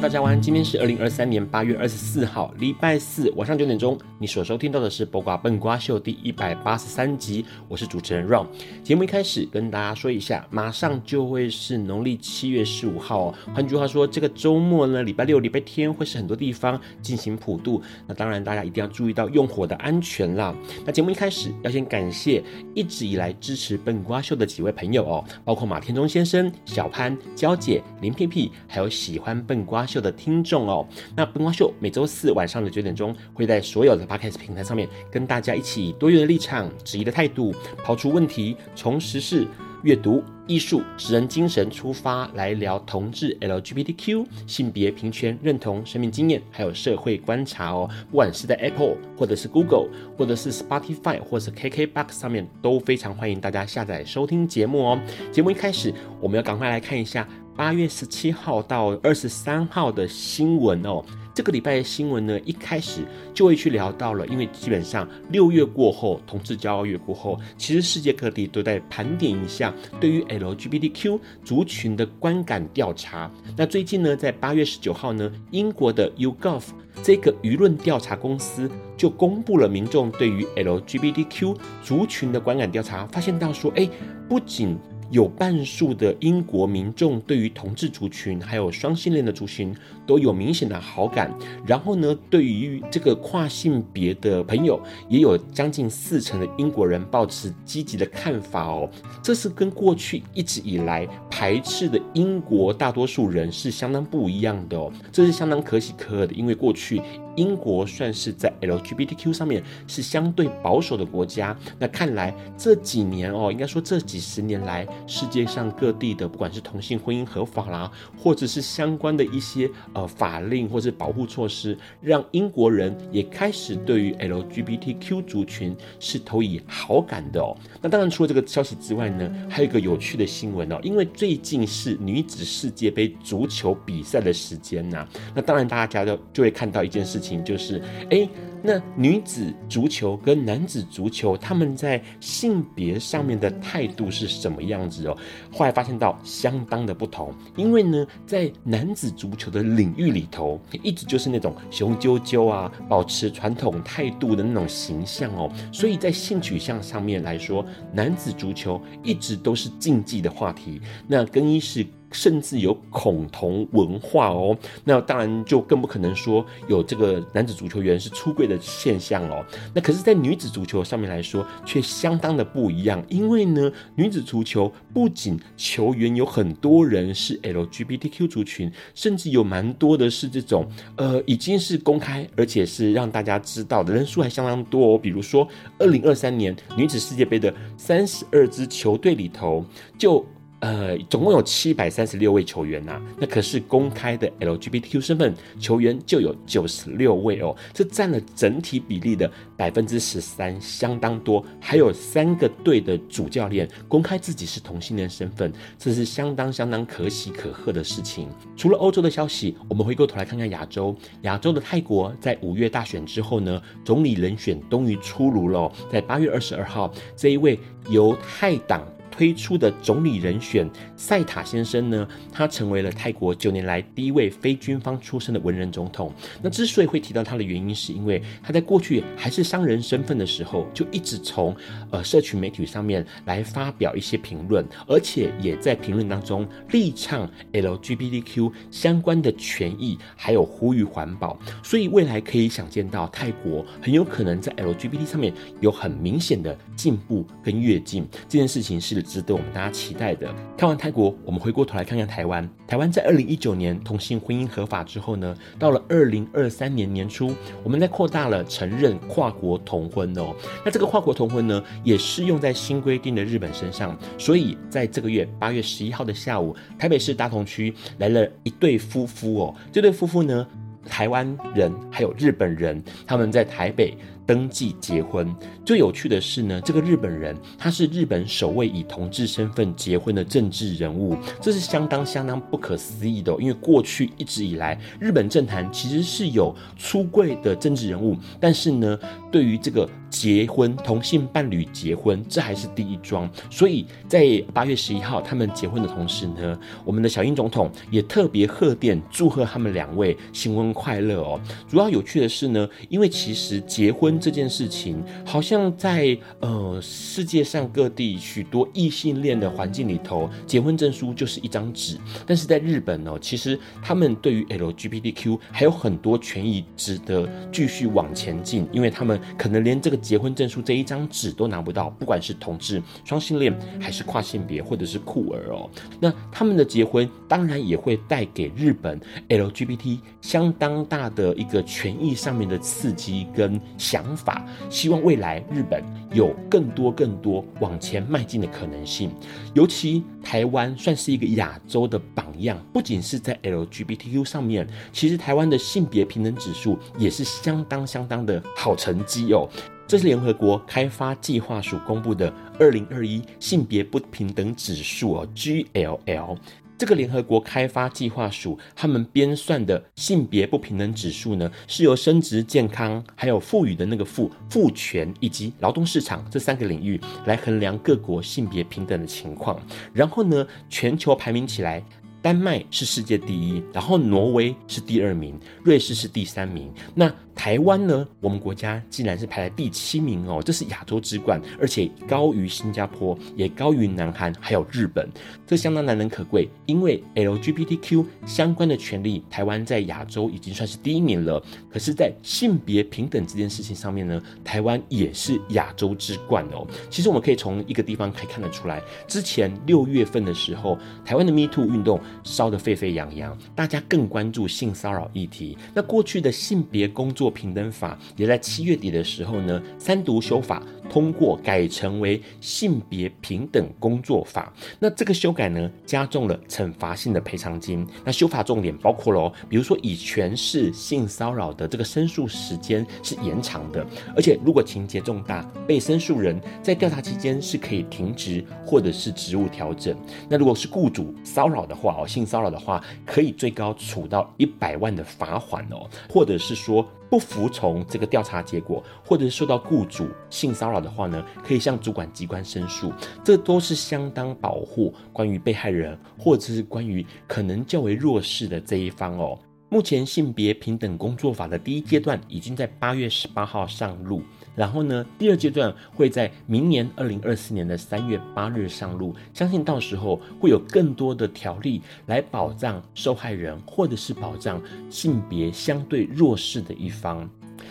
[0.00, 0.40] 大家晚安。
[0.40, 3.98] 今天是二零二三年八月二十四号，礼拜四晚上九点钟。
[4.18, 8.46] 你所收听到的是《播瓜笨瓜秀》第一百八十三集，我是主持人 Ron。
[8.82, 13.34] 节目一开始跟大家说一下，马上就会是农历七月十五号哦。
[13.54, 17.82] 换句话说，这个周末呢，礼拜六、礼拜天会是很多地方进行普渡。
[18.06, 20.54] 那当然，大家一定要注意到用火的安全啦。
[20.86, 22.42] 那节目一开始要先感谢
[22.74, 29.86] 一直以来支持笨瓜秀的几位朋友哦，包括马天中先生、小潘、娇姐、林屁屁，还有喜欢笨瓜。
[29.90, 37.52] 秀的听众哦，那笨瓜秀每周四晚上的九点钟会在所有的 Podcast 平台上面跟大家一起以多元的立场、质疑的态度，
[37.82, 39.44] 抛出问题，从时事、
[39.82, 47.88] 阅读、艺术、职人精神出发来聊同志、LGBTQ、性别平权、认同、生命经验，还有社会观察哦。
[48.10, 55.00] 不管是在 Apple 或者是 Google 或者是 Spotify 或者是 KKBox 上面，都非常欢迎大家下载收听节目哦。
[55.32, 57.26] 节目一开始，我们要赶快来看一下。
[57.60, 61.04] 八月十七号到二十三号的新闻哦，
[61.34, 63.02] 这个礼拜的新闻呢，一开始
[63.34, 73.30] 就会去聊到了，因为基本上六月过后，同志骄傲月过后，其实世界各地都在盘点一下对于 LGBTQ 族群的观感调查。
[73.58, 76.62] 那最近呢，在八月十九号呢，英国的 YouGov
[77.02, 83.86] 这个舆论调查公司就公布了民众对于 LGBTQ 族群的观感调查，发现到说，哎，
[84.30, 84.78] 不仅
[85.10, 89.74] 有半数的英国民众对于同志族群还有双性恋的族群
[90.06, 91.32] 都有明显的好感，
[91.66, 98.88] 然后呢，对于这个跨性别的朋友，也有将近四成的英国人抱持积极的看法哦。
[99.22, 104.92] 这是跟过去一直以来排斥的英国大多数人是相当不一样的哦。
[105.12, 107.00] 这是相当可喜可贺的，因为过去
[107.40, 111.56] 英国算是在 LGBTQ 上面是相对保守的国家。
[111.78, 114.86] 那看来这几年哦，应该说这几十年来。
[115.06, 127.56] 世界上各地的，不管是同性婚姻合法啦，或者是相关的一些呃法令或者保护措施，让英国人也开始对于 LGBTQ 族群是投以好感的哦。
[127.80, 138.28] 那当然，除了这个消息之外呢，还有一个有趣的新闻哦，因为最近是女子世界杯足球比赛的时间呐、那当然大家就就会看到一件事情，就是诶。
[138.62, 145.16] 那女子足球跟男子足球，他们在性别上面的态度是什么样子哦？
[145.50, 157.64] 后来发现到相当的不同，因为呢，在男子足球的领域里头，一直就是那种雄赳赳啊，保持传统态度的那种形象哦，所以在性取向上面来说，
[157.94, 160.82] 男子足球一直都是禁忌的话题。
[161.08, 161.86] 那更衣室。
[162.12, 169.44] 甚至有恐同文化哦，那当然就更不可能说有这个男子足球员是出柜的现象哦。
[169.74, 173.04] 那可是，在女子足球上面来说，却相当的不一样。
[173.08, 184.98] 因为呢，女子足球不仅球员有很多人是 LGBTQ 族群，甚至有蛮多的是这种呃，已经是公开而且是让大家知道的人数还相当多哦。
[184.98, 185.46] 比如说，
[185.78, 189.64] 二零二三年女子世界杯的三十二支球队里头
[189.96, 190.24] 就。
[190.60, 201.42] 呃，总共有七百三十六位球员呐、那可是公开的 LGBTQ 身份球员就有九十六位哦，这占了整体比例的百分之十三，相当多。
[201.58, 208.28] 还有三个队的主教练公开自己是同性恋身份，这是相当相当可喜可贺的事情。
[208.54, 217.58] 除了欧洲的消息，我们回过头来看看亚洲，亚洲的泰国在五月大选之后呢，总理人选终于出炉了、在八月二十二号，这一位
[217.88, 218.86] 由泰党。
[219.20, 226.10] 推出的总理人选赛塔先生呢，他成为了泰国九年来第一位非军方出身的文人总统。
[226.40, 231.54] 那之所以会提到他的原因，是因为他在过去还是商人身份的时候，就一直从
[231.90, 241.38] 呃社群媒体上面来发表一些评论，而且也在评论当中力倡 LGBTQ 相关的权益，还有呼吁环保。
[241.62, 245.30] 所以未来可以想见到泰国很有可能在 LGBT 上面
[245.60, 248.08] 有很明显的进步跟跃进。
[248.26, 249.04] 这件事情是。
[249.10, 250.32] 值得我们大家期待的。
[250.56, 252.48] 看完泰国，我们回过头来看看台湾。
[252.64, 257.34] 台湾在二零一九年同性婚姻合法之后呢，到了二零二三年年初，
[257.64, 260.32] 我们在扩大了承认跨国同婚哦。
[260.64, 263.98] 那这个跨国同婚呢，也适用在新规定的日本身上。
[264.16, 269.54] 所以在这个月八月十一号的下午，台北市大同区来了一对夫妇哦。
[269.72, 270.46] 这对夫妇呢，
[270.88, 273.98] 台湾人还有日本人，他们在台北。
[274.30, 275.34] 登记结婚，
[275.64, 283.38] 最有趣的是呢，这个日本人他是日本首位以同志身份结婚的政治人物，这是相当相当不可思议的哦。
[283.40, 288.96] 因为过去一直以来，日本政坛其实是有出柜的政治人物，但是呢，
[289.32, 293.28] 对于这个结婚同性伴侣结婚，这还是第一桩。
[293.50, 301.40] 所以在八月十一号他们结婚的同时呢，我们的小英总统也特别贺电祝贺他们两位新婚快乐哦。
[301.68, 304.19] 主要有趣的是呢，因为其实结婚。
[304.20, 311.96] 这件事情好像在呃世界上各地许多异性恋的环境里头，结婚证书就是一张纸。
[312.26, 325.70] 但是在日本呢，其实他们对于 LGBTQ 还有很多权益值得继续往前进，因为他们可能连这个结婚证书这一张纸都拿不到，不管是同志、双性恋，还是跨性别，或者是酷儿哦。
[325.98, 339.10] 那他们的结婚当然也会带给日本 LGBT 相当大的一个权益上面的刺激跟想法，希望未来日本有更多更多往前迈进的可能性。
[339.54, 349.48] 尤其台湾算是一个亚洲的榜样，不仅是在 LGBTQ 上面，其实台湾的性别平等指数也是相当相当的好成绩哦。
[349.86, 356.36] 这是联合国开发计划署公布的二零二一性别不平等指数哦，GLL。
[356.80, 369.60] 这个联合国开发计划署他们编算的性别不平等指数呢，是由生殖健康、还有赋予的那个赋、赋权以及劳动市场这三个领域来衡量各国性别平等的情况。
[369.92, 371.84] 然后呢，全球排名起来。
[372.22, 376.70] 丹麦是世界第一，然后挪威是第二名，瑞士是第三名。
[376.94, 378.06] 那台湾呢？
[378.20, 385.08] 我们国家竟然是排在第七名哦，这是亚洲之冠，而且高于新加坡，也高于南韩，还有日本，
[385.46, 386.46] 这相当难能可贵。
[386.66, 391.42] 因为 LGBTQ 相关的权利，台湾在亚洲已经算是第一名了。
[391.72, 396.66] 可是，在性别平等这件事情上面呢，台湾也是亚洲之冠哦。
[396.90, 401.98] 其实我们可以从一个地方可以看得出来，之前六月份的时候，台湾的 Me Too 运动。
[402.22, 405.56] 烧得沸沸扬扬，大家更关注性骚扰议题。
[405.74, 414.52] 那过去的性别工作平等法也在七月底的时候呢，三读修法通过，改成为性别平等工作法。
[414.78, 417.86] 那这个修改呢，加重了惩罚性的赔偿金。
[418.04, 423.86] 那修法重点包括了，比如说以权势性骚扰的这个申诉时间是延长的，
[424.16, 429.96] 而且如果情节重大，被申诉人在调查期间是可以停职或者是职务调整。
[430.28, 442.92] 那如果是雇主骚扰的话，性骚扰的话，可以最高处到一百万的罚款哦，或者是说不服从这个调查结果，或者是受到雇主性骚扰的话呢，可以向主管机关申诉，
[443.24, 449.38] 这都是相当保护关于被害人，或者是关于可能较为弱势的这一方哦。
[449.72, 454.20] 目前性别平等工作法的第一阶段已经在八月十八号上路。
[454.60, 467.26] 然后呢，第二阶段会在明年二零二四年的三月八日上路，相信到时候会有更多的条例来保障受害人，或者是保障性别相对弱势的一方。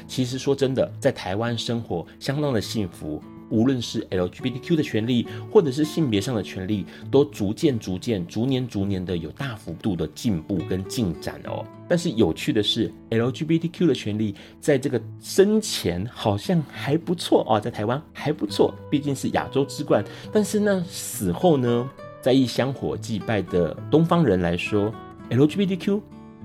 [0.08, 3.22] 其实说真的，在台湾生活相当的幸福。
[3.50, 11.66] 无论是 LGBTQ 的权利，或者是性别上的权利，都逐渐、逐渐、逐年、逐年的有大幅度的进步跟进展哦。
[11.88, 20.04] 但是有趣的是，LGBTQ 的权利在这个生前好像还不错哦，在台湾还不错，毕竟是亚洲之冠。
[20.32, 21.90] 但是呢，死后呢，
[22.22, 24.94] 在意香火祭拜的东方人来说
[25.32, 26.00] ，LGBTQ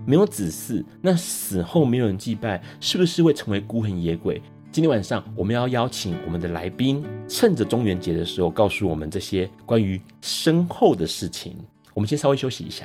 [0.07, 4.41] 没有子嗣，那死后没有人祭拜，是不是会成为孤魂野鬼？
[4.75, 11.57] 今天晚上我们要邀请我们的来宾，趁着中元节的时候，告诉我们这些关于身后的事情。
[11.95, 12.85] 我们先稍微休息一下。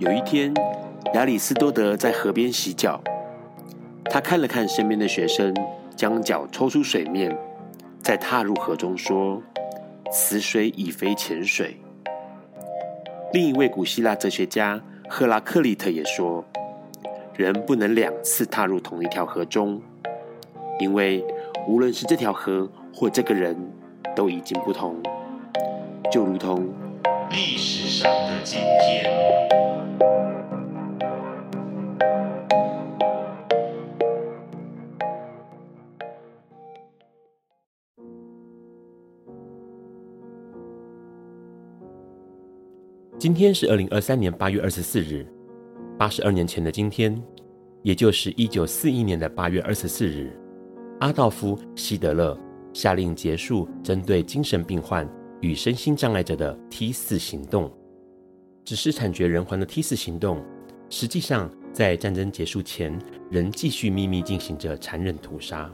[0.00, 0.52] 有一天，
[1.14, 3.00] 亚里斯多德在河边洗脚，
[4.06, 5.54] 他看了看身边的学生，
[5.94, 7.38] 将脚抽出水面，
[8.02, 9.40] 再踏入河中，说
[10.10, 11.76] ：“此水已非浅水。”
[13.32, 16.44] 另一位古希腊哲学家赫拉克利特也说
[17.36, 19.82] ：“人不能两次踏入同一条河中，
[20.78, 21.24] 因为
[21.66, 23.56] 无论是这条河或这个人，
[24.14, 25.02] 都已经不同，
[26.12, 26.72] 就如同
[27.30, 29.12] 历史上的今天。”
[43.18, 45.26] 今天是二零二三年八月二十四日，
[45.96, 47.22] 八十二年前的今天，
[47.82, 50.36] 也就是一九四一年的八月二十四日，
[51.00, 52.38] 阿道夫·希特勒
[52.72, 55.08] 下令结束针对精神病患
[55.40, 57.72] 与身心障碍者的 T 四行动。
[58.64, 60.42] 只是惨绝人寰的 T 四行动，
[60.88, 62.98] 实际上在战争结束前
[63.30, 65.70] 仍继续秘密进行着残忍屠杀。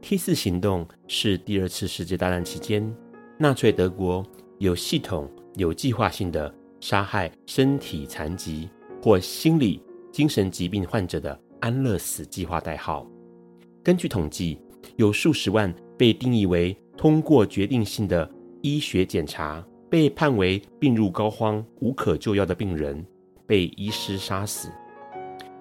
[0.00, 2.92] T 四行动是第二次世界大战期间
[3.38, 4.24] 纳粹德国
[4.58, 5.30] 有系统。
[5.56, 8.70] 有计划性的杀害身体残疾
[9.02, 13.06] 或心理、精神疾病患者的安乐死计划代号。
[13.82, 14.58] 根据统计，
[14.96, 18.30] 有数十万被定义为通过决定性的
[18.60, 23.04] 医学检查、被判为病入膏肓、无可救药的病人
[23.46, 24.70] 被医师杀死。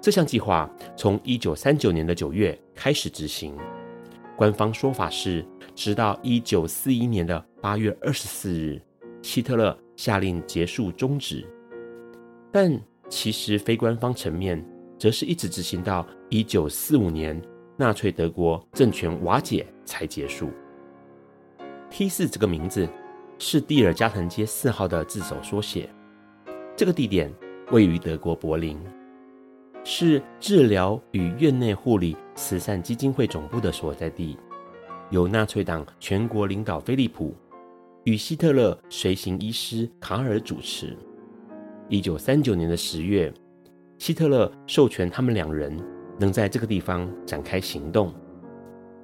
[0.02, 3.56] 这项计划从一九三九年的九月开始执行，
[4.38, 8.82] 官方说法是，直到一九四一年的八月二十四日。
[9.22, 11.46] 希特勒下令结束终止，
[12.54, 12.72] 但
[13.10, 14.64] 其实非官方层面，
[14.98, 17.42] 则是一直执行到一九四五年
[17.76, 20.50] 纳粹德国政权瓦解才结束。
[21.90, 22.88] T 四这个名字
[23.40, 25.90] 是蒂尔加滕街四号的字首缩写，
[26.76, 27.34] 这个地点
[27.72, 28.78] 位于德国柏林，
[29.84, 34.38] 是治疗与院内护理慈善基金会总部的所在地，
[35.10, 37.36] 由纳粹党全国领导菲利普。
[38.06, 40.98] 与希特勒随行医师卡尔主持。
[41.90, 43.34] 一九三九年的十月，
[43.98, 45.76] 希特勒授权他们两人
[46.20, 48.14] 能在这个地方展开行动，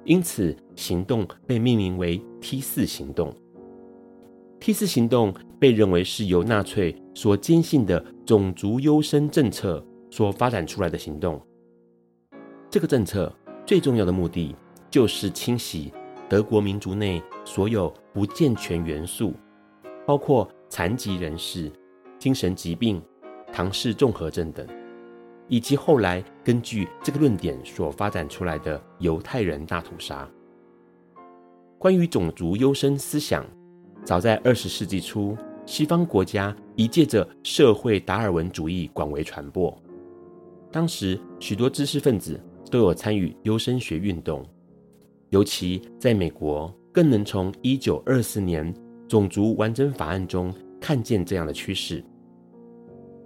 [0.04, 3.34] 因此行动被命名为 T 四行动。
[4.60, 11.42] T 四行动被认为是由纳粹所坚信的种族优生政策所发展出来的行动。
[12.70, 13.34] 这个政策
[13.66, 14.54] 最重要的目的
[14.88, 15.92] 就是清洗
[16.28, 19.34] 德国民族内所有不健全元素，
[20.06, 21.70] 包括残疾人士、
[22.18, 23.02] 精神疾病、
[23.52, 24.66] 唐氏综合症等，
[25.48, 30.28] 以及后来根据这个论点所发展出来的犹太人大屠杀。
[31.78, 33.46] 关于种族优生思想，
[34.04, 39.76] 早在二十世纪初，西方国家已借着社会达尔文主义广为传播。
[40.72, 44.44] 当时许多知识分子都有参与优生学运动。
[45.30, 48.72] 尤其在美国，更能从一九二四年
[49.08, 52.04] 种族完整法案中看见这样的趋势：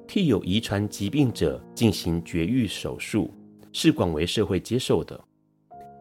[0.06, 3.30] 替有遗传疾病者进行绝育手术
[3.72, 5.18] 是广为社会接受的。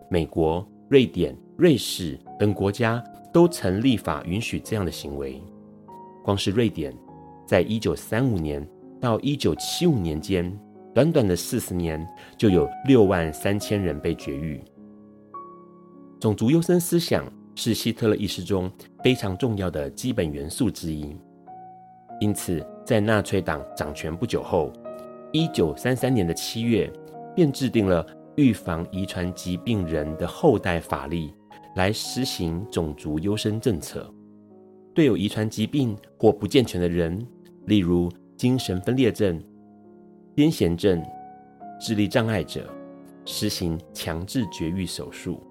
[0.10, 5.41] 美国、瑞典、瑞士等国家都曾立法允许这样的行为。
[6.24, 6.96] 光是瑞典，
[7.46, 8.68] 在一九三五年
[9.00, 10.51] 到一九七五年间，
[10.94, 12.03] 短短的四十年，
[12.38, 14.60] 就有六万三千人被绝育。
[16.20, 18.72] 种族优生思想是希特勒意识中
[19.03, 21.15] 非常重要的基本元素之一，
[22.19, 24.73] 因此在纳粹党掌权不久后，
[25.31, 26.91] 一九三三年的七月，
[27.35, 31.29] 便制定了预防遗传疾病人的后代法律，
[31.75, 34.11] 来实行种族优生政策。
[34.93, 37.25] 对有遗传疾病或不健全的人，
[37.67, 39.41] 例如精神分裂症、
[40.35, 41.01] 癫痫症、
[41.79, 42.67] 智力障碍者，
[43.23, 45.41] 实行强制绝育手术。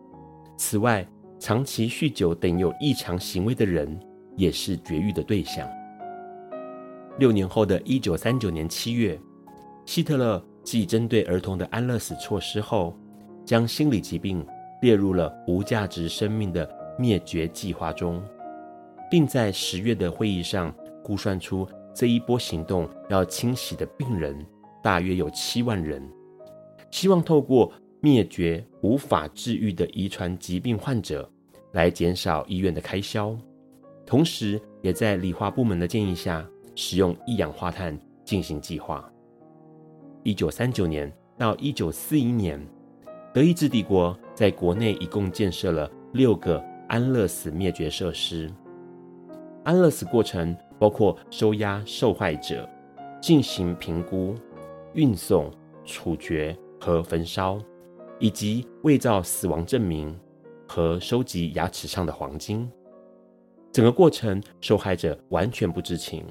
[0.58, 1.06] 此外，
[1.38, 3.98] 长期酗酒等有异常行为的人
[4.36, 5.66] 也是绝育的对象。
[7.18, 9.20] 六年后的一九三九年七月，
[9.84, 12.96] 希特勒继针对儿童的安乐死措施后，
[13.44, 14.46] 将心理疾病
[14.80, 18.22] 列入了无价值生命的灭绝计划中，
[19.10, 20.72] 并在十月的会议上
[21.02, 24.46] 估算出这一波行动要清洗的病人
[24.80, 26.00] 大约有七万人，
[26.92, 31.28] 希望透过灭绝无法治愈的遗传疾病患者，
[31.72, 33.36] 来减少医院的开销，
[34.06, 36.48] 同时也在理化部门的建议下，
[36.80, 39.04] 使用一氧化碳进行计划。
[40.22, 42.64] 一九三九年到一九四一年，
[43.34, 48.48] 德意志帝国在国内一共建设了六个安乐死灭绝设施。
[49.64, 52.66] 安乐死过程包括收押受害者、
[53.20, 54.36] 进行评估、
[54.92, 55.50] 运送、
[55.84, 57.58] 处决和焚烧，
[58.20, 60.16] 以及伪造死亡证明
[60.68, 62.70] 和收集牙齿上的黄金。
[63.72, 66.24] 整个过程，受害者完全不知情。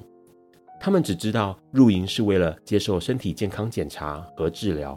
[0.80, 4.96] 他们只知道入营是为了接受身体健康检查和治疗，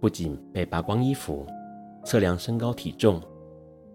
[0.00, 1.46] 不仅被扒光衣服、
[2.04, 3.20] 测量身高体重，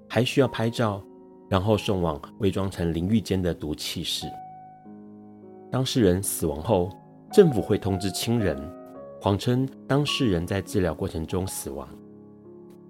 [0.09, 1.01] 还需要拍照，
[1.49, 4.27] 然后送往伪装成淋浴间的毒气室。
[5.71, 6.89] 当事人死亡后，
[7.31, 8.57] 政府会通知亲人，
[9.21, 11.87] 谎称当事人在治疗过程中死亡。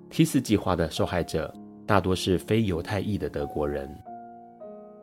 [0.09, 1.53] T 四计划的受害者
[1.85, 3.89] 大多是非犹太裔的德国人，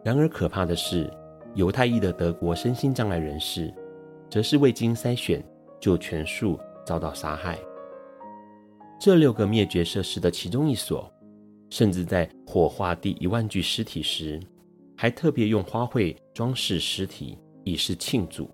[0.05, 1.09] 然而可怕的是，
[1.55, 3.73] 犹太裔的德国身心障碍人士，
[4.29, 5.45] 则是未经筛选
[5.81, 7.59] 就全数遭到杀害。
[9.01, 11.13] 这六个灭绝设施的其中一所，
[11.71, 14.41] 甚至在火化第一万具尸体时，
[14.97, 18.51] 还特别用花卉装饰尸体，以示庆祝。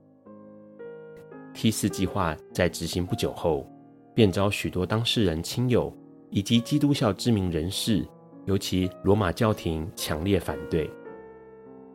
[1.55, 3.67] T 四计划在执行不久后，
[4.15, 5.93] 便遭许多当事人亲友
[6.31, 8.07] 以及基督教知名人士，
[8.45, 10.91] 尤其罗马教廷强烈反对。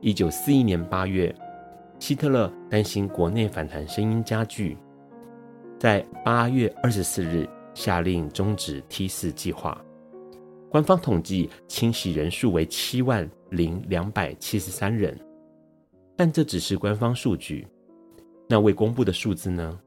[0.06, 1.34] 一九四一年八月，
[1.98, 4.78] 希特勒担心国内反弹声音加剧，
[5.80, 9.84] 在八月二十四日下令终止 T 四计划。
[10.70, 15.20] 官方统计清洗人数为七万零两百七十三人，
[16.16, 17.68] 但这只是官方数据。
[18.48, 19.80] 那未公布的数字呢？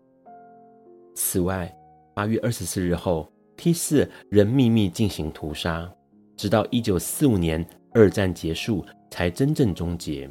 [1.14, 1.72] 此外，
[2.12, 5.88] 八月二十四日后，，T 四仍秘密进行屠杀，
[6.36, 8.84] 直到一九四五年二战结束。
[9.10, 10.28] 才真正终结。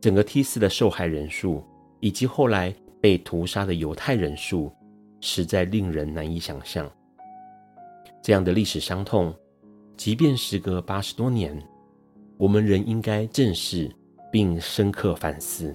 [0.00, 1.62] 整个 T 四的受害人数，
[2.00, 4.72] 以及后来被屠杀的犹太人数，
[5.20, 6.90] 实在令人难以想象。
[8.22, 9.34] 这样的历史伤痛，
[9.96, 11.56] 即便时隔八十多年，
[12.38, 13.90] 我们仍应该正视
[14.30, 15.74] 并深刻反思。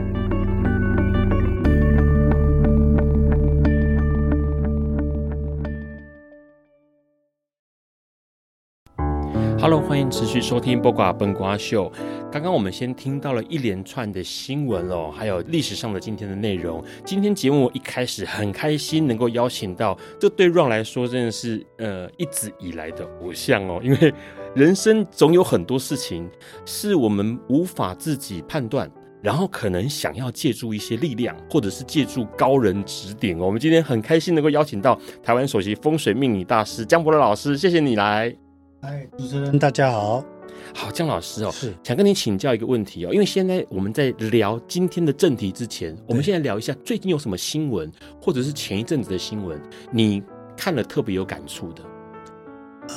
[9.71, 11.89] ？Hello，欢迎持续收听《播瓜笨瓜秀》。
[12.29, 16.83] 刚刚我们先听到了一连串的新闻哦，还有历史上的今天的内容。
[17.05, 23.79] 今天节目一开始很开心能够邀请到，这对 Ron 来说真的是呃一直以来的偶像哦。
[23.81, 24.13] 因为
[24.53, 26.29] 人生总有很多事情
[26.65, 33.45] 是我们无法自己判断，然后可能想要借助一些力量，或者是借助高人指点哦。
[33.45, 38.35] 我们今天很开心能够邀请到台湾首席风水命理大师江伯乐老师，谢谢你来。
[38.83, 39.59] 嗨，主持人。
[39.59, 40.25] 大家好，
[40.73, 41.71] 好，江老师哦，是。
[41.83, 50.23] 想跟你请教一个问题哦，因为现在我们在聊今天的正题之前，我们现在聊一下最近有什么新闻，或者是前一阵子的新闻，你
[50.57, 51.83] 看了特别有感触的。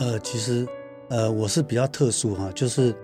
[0.01, 0.67] 呃，其实
[1.11, 2.95] 呃，我是比较特殊哈，就是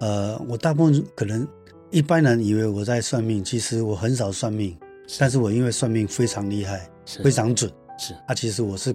[0.00, 1.46] 呃，我大部分可能
[1.90, 4.74] 一般人以为我在算命，其实我很少算命，
[5.18, 6.90] 但是我因为算命非常厉害，
[7.22, 8.14] 非常准，是。
[8.26, 8.94] 啊，其实我是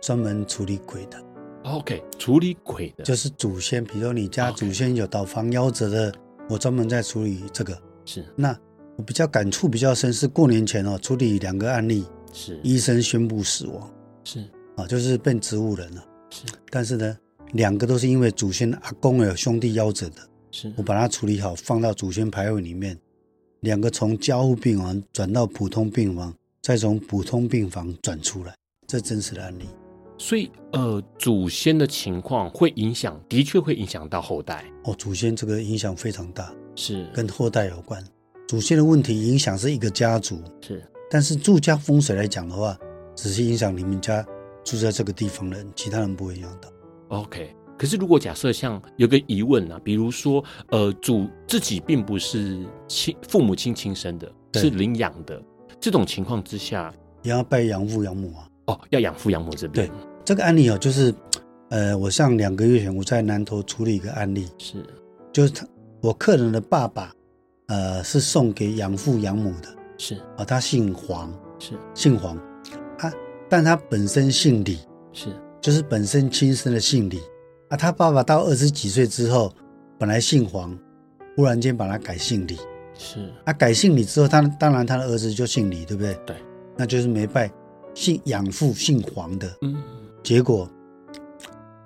[0.00, 1.20] 专门处理鬼的。
[1.66, 6.14] OK，处理鬼的，就是祖先，比如你家祖先有倒房夭折的，
[6.48, 7.76] 我专门在处理这个。
[8.04, 8.56] 是，那
[8.96, 12.60] 我比较感触比较深，是过年前哦，处理两个案例，是。
[12.62, 13.90] 医生宣布死亡，
[14.22, 14.44] 是。
[14.76, 16.44] 啊，就是变植物人了，是。
[16.70, 17.18] 但是呢，
[17.54, 20.72] 两个都是因为祖先阿公有兄弟夭折的，是。
[20.76, 22.96] 我把它处理好，放到祖先牌位里面，
[23.60, 28.54] 两个从交互病房转到普通病房，再从普通病房转出来，
[28.86, 29.64] 这真实的案例。
[30.18, 34.64] 所以，呃，祖先的情况会影响，的确会影响到后代。
[34.84, 38.02] 哦，祖先这个影响非常大，是跟后代有关。
[38.48, 40.82] 祖先的问题影响是一个家族，是。
[41.10, 42.76] 但是住家风水来讲的话，
[43.14, 44.26] 只是影响你们家
[44.64, 46.70] 住在这个地方的人，其他人不会影响到。
[47.08, 47.54] OK。
[47.78, 55.42] 可是如果假设像有个疑问啊，比如说，呃，祖自己并不是亲父母亲亲生的，是领养的。
[55.78, 56.90] 这种情况之下，
[57.22, 58.48] 也要拜养父养母啊。
[58.66, 59.86] 哦，要养父养母这边。
[59.86, 59.92] 对，
[60.24, 61.14] 这个案例哦，就是，
[61.70, 64.84] 呃，我上两个月前我在南投处理一个案例，是，
[65.32, 65.66] 就是他
[66.00, 67.12] 我客人的爸爸，
[67.68, 70.14] 呃，是送给养父养母的，是。
[70.14, 71.72] 啊、哦，他姓黄，是。
[71.94, 72.38] 姓黄，
[72.98, 73.12] 他
[73.48, 74.78] 但他本身姓李，
[75.12, 75.28] 是，
[75.60, 77.20] 就是本身亲生的姓李，
[77.68, 79.52] 啊，他爸爸到二十几岁之后，
[79.98, 80.76] 本来姓黄，
[81.36, 82.58] 忽然间把他改姓李，
[82.94, 86.14] 是，啊，改姓李之后，他当然他的儿子就姓李，对不对？
[86.26, 86.36] 对，
[86.76, 87.50] 那就是没拜。
[87.96, 89.74] 姓养父姓黄的，嗯，
[90.22, 90.70] 结果，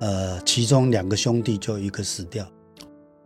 [0.00, 2.44] 呃，其中两个兄弟就一个死掉，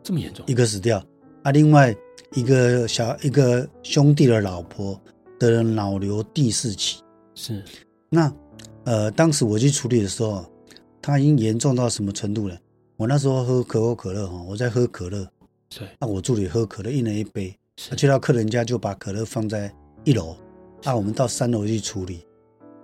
[0.02, 1.02] 这么严重，一个死掉，
[1.42, 1.96] 啊，另外
[2.34, 5.00] 一个小一个兄弟的老婆
[5.40, 7.02] 得了脑瘤第四期，
[7.34, 7.64] 是，
[8.10, 8.30] 那，
[8.84, 10.44] 呃，当时我去处理的时候，
[11.00, 12.58] 他已经严重到什么程度了？
[12.98, 15.26] 我那时候喝可口可乐哈，我在喝可乐，
[15.70, 17.56] 对，那我助理喝可乐，一人一杯，
[17.96, 20.36] 去到客人家就把可乐放在一楼，
[20.84, 22.26] 啊，我们到三楼去处理。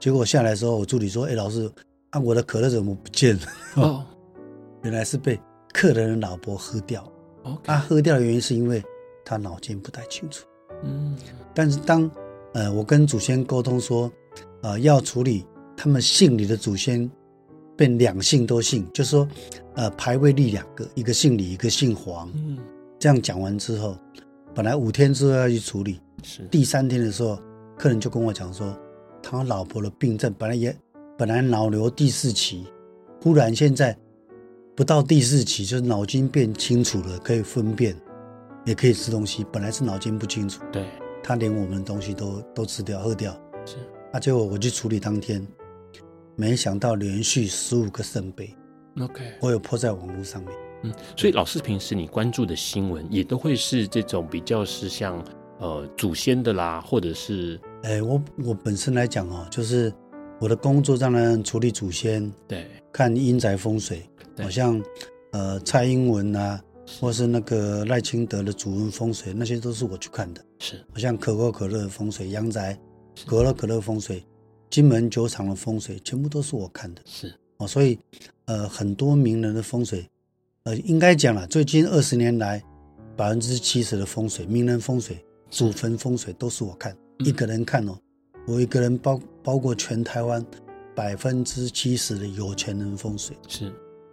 [0.01, 1.71] 结果下来的时候，我助理说：“哎，老师，
[2.09, 3.43] 啊，我的可乐怎么不见了？
[3.77, 4.05] 哦，
[4.83, 5.39] 原来是被
[5.75, 7.05] 客人的老婆喝掉。
[7.45, 7.73] 他、okay.
[7.77, 8.83] 啊、喝掉的原因是因为
[9.25, 10.47] 他脑筋不太清楚。
[10.83, 11.15] 嗯，
[11.55, 12.11] 但是当
[12.55, 14.11] 呃我跟祖先沟通说，
[14.63, 17.09] 呃要处理他们姓李的祖先
[17.77, 19.29] 变两姓都姓，就是说
[19.75, 22.31] 呃排位立两个，一个姓李，一个姓黄。
[22.35, 22.59] 嗯，
[22.99, 23.95] 这样讲完之后，
[24.55, 27.39] 本来五天之后要去处理，是第三天的时候，
[27.77, 28.75] 客人就跟我讲说。”
[29.23, 30.77] 他老婆的病症本来也
[31.17, 32.67] 本来脑瘤第四期，
[33.23, 33.97] 忽然现在
[34.75, 37.95] 不到第四期，就是脑筋变清楚了，可以分辨，
[38.65, 39.45] 也可以吃东西。
[39.53, 40.87] 本来是脑筋不清楚，对，
[41.23, 43.33] 他连我们的东西都都吃掉喝掉。
[43.67, 43.77] 是，
[44.13, 45.47] 那结果我去处理当天，
[46.37, 48.55] 没想到连续十五个圣杯。
[48.99, 50.53] OK，我有 po 在网络上面。
[50.85, 55.23] 嗯，所以老师平时你关注的新闻也都会是这种比较是像
[55.59, 57.61] 呃祖先的啦，或者是。
[57.83, 59.93] 哎，我我本身来讲哦，就是
[60.39, 64.03] 我的工作当然处理祖先，对，看阴宅风水，
[64.39, 64.83] 好像
[65.33, 66.63] 呃蔡英文啊，
[67.01, 70.45] 或是那个赖清德的祖坟风水，那些都是我去看的。
[70.59, 72.79] 是，好像可口可乐的风水、阳宅、
[73.27, 74.23] 可乐可乐风水、
[74.69, 77.01] 金门酒厂的风水，全部都是我看的。
[77.07, 77.99] 是哦，所以
[78.45, 80.07] 呃很多名人的风水，
[80.65, 82.63] 呃应该讲了，最近二十年来
[83.17, 86.95] 百分之七十的风水、名人风水、祖坟风水都是我看。
[87.25, 87.97] 一个人看哦，
[88.47, 90.45] 我一个人包包括全台湾
[90.95, 93.73] 百分之七十的有钱人风水，是。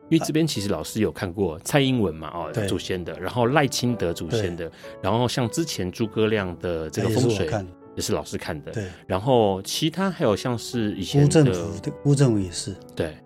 [0.09, 7.49] 因为这边其实老师有看过蔡英文嘛，哦，祖先的，然后赖清德祖先的，然后像之前诸葛亮的这个风水
[7.93, 13.17] 也是老师看的，对，然后其他还有像是以前辜振甫的辜政府也是，对，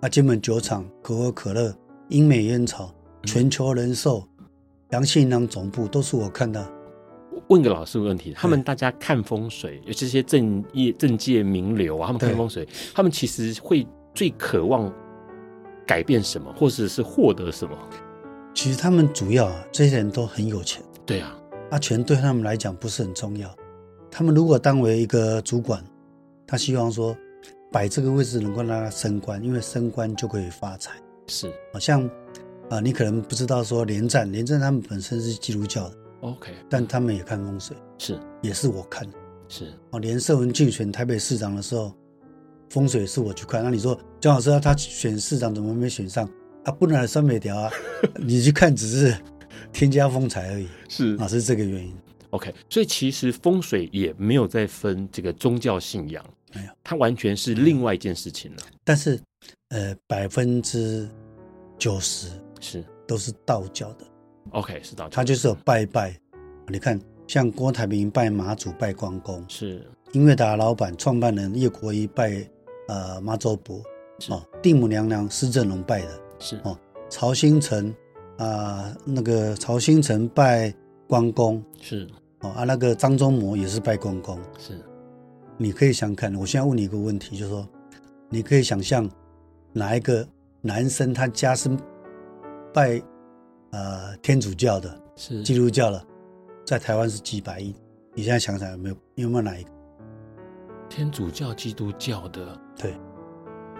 [0.00, 1.72] 啊，金门酒厂、可口可乐、
[2.08, 2.92] 英美烟草、
[3.22, 4.26] 全球人寿、
[4.90, 6.73] 杨信银行总部都是我看的。
[7.48, 14.92] 问个老师的问题，他们大家看风水，有这些政业政界名流啊，他们看风水，他们其实会最渴望
[15.86, 17.76] 改变什么，或者是获得什么？
[18.54, 20.82] 其实他们主要啊，这些人都很有钱。
[21.04, 21.36] 对啊，
[21.70, 23.54] 啊，钱对他们来讲不是很重要。
[24.10, 25.84] 他们如果当为一个主管，
[26.46, 27.16] 他希望说
[27.72, 30.92] 摆这个位置能够让他升官，因为升官就可以发财。
[31.26, 32.08] 是，好像
[32.70, 35.96] 啊，你可能不知道说连战，连战他们本身是基督教的。
[36.24, 39.98] OK，但他们也看风水，是，也是我看的，是哦。
[40.00, 41.94] 连社文竞选台北市长的时候，
[42.70, 43.62] 风水是我去看。
[43.62, 46.26] 那你说江老师他选市长怎么没选上？
[46.64, 47.70] 啊，不能三美条啊，
[48.16, 49.14] 你去看只是
[49.70, 51.94] 添加风采而已，是啊，是这个原因。
[52.30, 58.62] OK，所以其实风水也没有在分这个宗教信仰，没有，它完全是另外一件事情了。
[58.82, 59.20] 但是，
[59.68, 61.06] 呃，百分之
[61.78, 62.28] 九十
[62.60, 64.06] 是都是道教的。
[64.54, 66.16] OK，是道教，他就是有拜拜。
[66.68, 72.42] 你看，像郭台铭拜马祖、拜关公，是音乐达老板、创办人叶国一拜
[72.88, 73.82] 呃妈祖婆，
[74.30, 76.78] 哦，地母娘娘施正荣拜的，是哦，
[77.10, 77.92] 曹兴诚
[78.38, 80.72] 啊，那个曹兴诚拜
[81.08, 82.08] 关公，是
[82.40, 84.80] 哦啊，那个张忠谋也是拜关公，是。
[85.56, 87.68] 你可以想看，我现在问你一个问题，就是说，
[88.28, 89.08] 你可以想象
[89.72, 90.26] 哪一个
[90.60, 91.68] 男生他家是
[92.72, 93.02] 拜？
[93.74, 96.00] 呃，天主教的，是基督教的，
[96.64, 97.74] 在台湾是几百亿。
[98.14, 98.96] 你现在想想有没有？
[99.16, 99.70] 有没有哪一个？
[100.88, 102.94] 天主教、基督教的，对，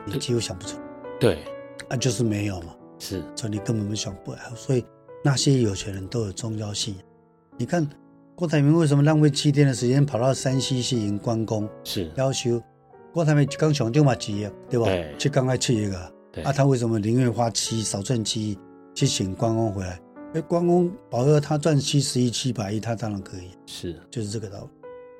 [0.04, 0.76] 你几乎想不出。
[1.20, 1.44] 对，
[1.88, 2.74] 啊，就是没有嘛。
[2.98, 4.40] 是，所以你根本没想不来。
[4.57, 4.85] 所以
[5.22, 7.04] 那些有钱人都有宗教信仰。
[7.57, 7.88] 你看
[8.35, 11.68] 郭台铭为什么浪费七天的时间跑到山西去迎关公？
[11.85, 12.61] 是要求
[13.12, 14.87] 郭台铭刚想就嘛几亿，对吧？
[14.87, 16.12] 对，去刚才去一个。
[16.33, 18.59] 对，啊，他为什么宁愿花七亿少赚七亿？
[18.94, 20.00] 去请关公回来，
[20.35, 23.50] 哎，关公保佑他赚七十亿、七百亿，他当然可以。
[23.66, 24.68] 是，就是这个道理。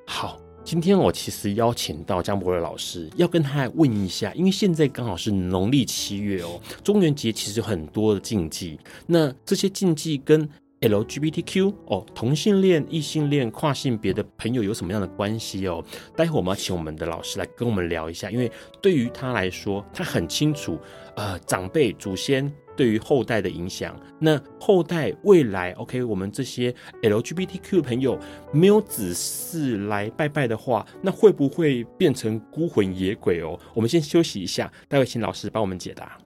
[0.07, 10.47] 好，今天我其实邀请到江博瑞老师，要跟他来问一下，因为现在刚好是农历七月哦，中元节其实有很多的禁忌，那这些禁忌跟
[10.79, 15.83] LGBTQ 哦，同性恋、异性恋、跨性别的朋友有什么样的关系哦？
[16.15, 18.49] 待会我们要请我们的老师来跟我们聊一下，因为
[18.81, 20.79] 对于他来说，他很清楚，
[21.17, 22.49] 呃，长辈、祖先。
[22.75, 28.19] 对于后代的影响，那后代未来，OK，我们这些 LGBTQ 的朋友
[28.53, 33.59] 没有子嗣来拜拜的话，那会不会变成孤魂野鬼哦？
[33.73, 36.17] 我们先休息一下，待会请老师帮我们解答。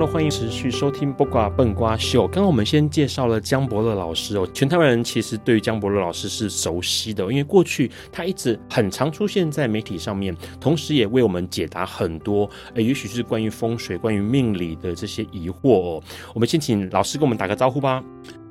[0.00, 2.22] Hello，欢迎持续收听《卜卦笨瓜秀》。
[2.28, 16.02] 刚刚我们先介绍了江伯乐老师哦，全台湾人其实对于江伯乐老师是熟悉的，因为过去他一直很常出现在媒体上面，同时也为我们解答很多， 呃，也许是关于风水、关于命理的这些疑惑哦。
[16.32, 18.00] 我们先请老师跟我们打个招呼吧。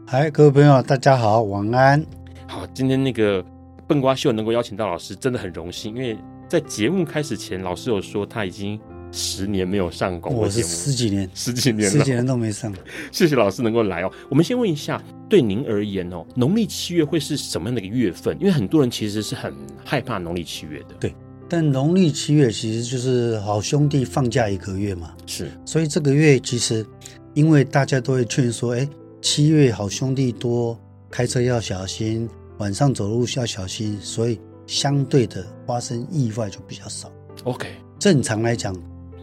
[0.05, 2.05] 嗨，各位朋友，大家好，晚安。
[2.45, 3.41] 好，今天那个
[3.87, 6.17] 笨瓜秀能够邀请到老师，真的很荣幸，因为
[6.49, 8.77] 在节目开始前，老师有说他已经。
[9.11, 12.73] 十年没有上过，我是十几年，十几年，十几年都没上。
[13.11, 14.11] 谢谢老师能够来哦。
[14.29, 18.37] 我们先问一下，对您而言哦，农历七月会是什么样的一个月份？
[18.39, 20.95] 因为很多人其实是很害怕农历七月的。
[20.99, 21.15] 对，
[21.49, 25.15] 但农历七月其实就是好兄弟放假一个月嘛。
[25.25, 26.85] 是，所以这个月其实，
[27.33, 28.87] 因为大家都会劝说，哎，
[29.21, 30.77] 七月好兄弟多，
[31.09, 37.11] 开车要小心，晚上走路要小心，所以相对的发生意外就比较少。
[37.45, 38.75] OK，正常来讲。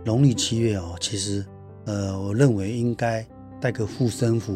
[0.05, 1.43] 农历七月哦，其实，
[1.87, 3.27] 呃，我认为应该
[3.59, 4.55] 带个护身符，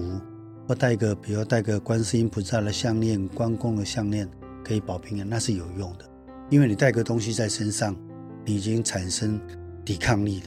[0.67, 4.29] 或带个，比如带个观世音菩萨的项链、关公的项链，
[4.63, 6.05] 可以保平安，那是有用的。
[6.51, 7.97] 因为你带个东西在身上，
[8.45, 9.41] 你已经产生
[9.87, 10.47] 抵抗力了。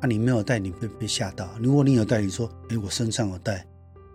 [0.00, 1.48] 啊，你没有带，你会被吓到。
[1.60, 3.64] 如果你有带，你说，哎，我身上有带，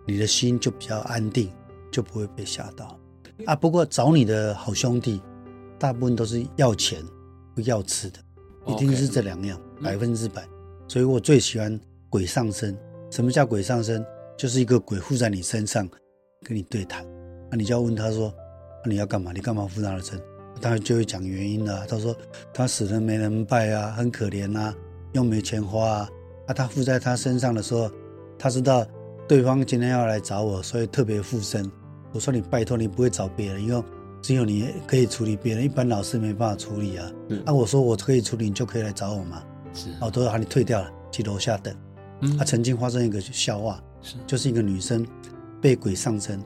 [0.06, 1.50] 你的心就比较安定，
[1.90, 3.00] 就不会被吓到。
[3.46, 5.22] 啊，不过找你的好兄弟，
[5.78, 7.02] 大部分都是要钱
[7.54, 8.18] 不要吃的。
[8.66, 10.46] 一定是这两样，百分之百。
[10.86, 12.76] 所以我最喜欢鬼上身。
[13.10, 14.04] 什么叫鬼上身？
[14.36, 15.88] 就是一个鬼附在你身上，
[16.44, 17.04] 跟你对谈。
[17.50, 18.32] 那你就要问他说
[18.84, 19.32] ：“那你要干嘛？
[19.32, 20.20] 你干嘛附他的身？”
[20.60, 21.86] 他就会讲原因了。
[21.86, 22.16] 他说
[22.52, 24.74] ：“他死了没人拜啊，很可怜啊，
[25.12, 26.08] 又没钱花啊。”
[26.46, 27.90] 啊，他附在他身上的时候，
[28.38, 28.86] 他知道
[29.26, 31.70] 对方今天要来找我，所以特别附身。
[32.12, 33.82] 我说：“你拜托，你不会找别人，因为。”
[34.20, 37.08] 只有你可以处理别人，一般老师没办法处理啊。
[37.28, 39.44] 那、啊、我说我可以处理，你就可以来找我嘛。
[39.78, 41.74] 是，我都把你退掉了，去楼下等。
[42.20, 45.06] 嗯，他、啊、曾经发生一个笑话，是，就是一个女生
[45.60, 46.40] 被鬼上身，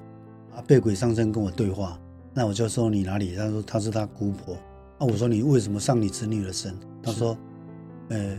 [0.54, 1.98] 啊，被鬼上身跟我对话。
[2.34, 3.34] 那我就说你哪里？
[3.34, 4.54] 他说他是他姑婆。
[4.98, 6.76] 啊，我说你为什么上你侄女的身？
[7.02, 7.36] 他说，
[8.10, 8.38] 呃，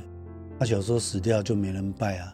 [0.59, 2.31] 他小时候死掉就没人拜啊。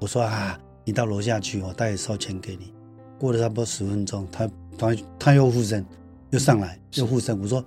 [0.00, 2.74] 我说啊，你到楼下去，我待会烧钱给你。
[3.18, 5.86] 过了差不多十分钟，他他他又附身。
[6.30, 7.64] 又上来又附身，我说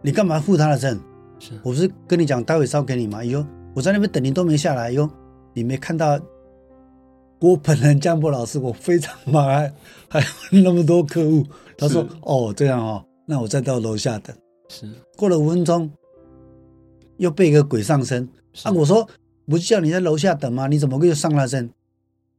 [0.00, 0.98] 你干嘛附他的身？
[1.44, 3.22] 是我不是跟你讲待会烧给你吗？
[3.22, 5.08] 哟，我在那边等你都没下来哟，
[5.52, 6.18] 你没看到
[7.40, 9.70] 我本人江波老师，我非常忙，还
[10.08, 10.20] 还
[10.52, 11.44] 有那么多客户。
[11.76, 14.34] 他说哦这样哦，那我再到楼下等。
[14.70, 15.90] 是过了五分钟，
[17.18, 18.26] 又被一个鬼上身
[18.62, 18.72] 啊！
[18.72, 19.06] 我说
[19.46, 20.66] 不是叫你在楼下等吗？
[20.66, 21.68] 你怎么又上了身？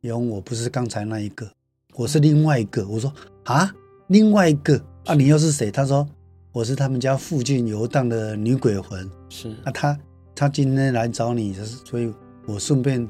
[0.01, 1.47] 哟，我不是刚才那一个，
[1.95, 2.87] 我是另外一个。
[2.87, 3.13] 我说
[3.43, 3.71] 啊，
[4.07, 4.81] 另外一个。
[5.05, 5.69] 啊，你又是谁？
[5.69, 6.07] 他说
[6.55, 9.11] 我是他们家附近游荡的女鬼魂。
[9.27, 9.99] 是啊，他
[10.33, 12.09] 他今天来找你，所以
[12.47, 13.05] 我顺便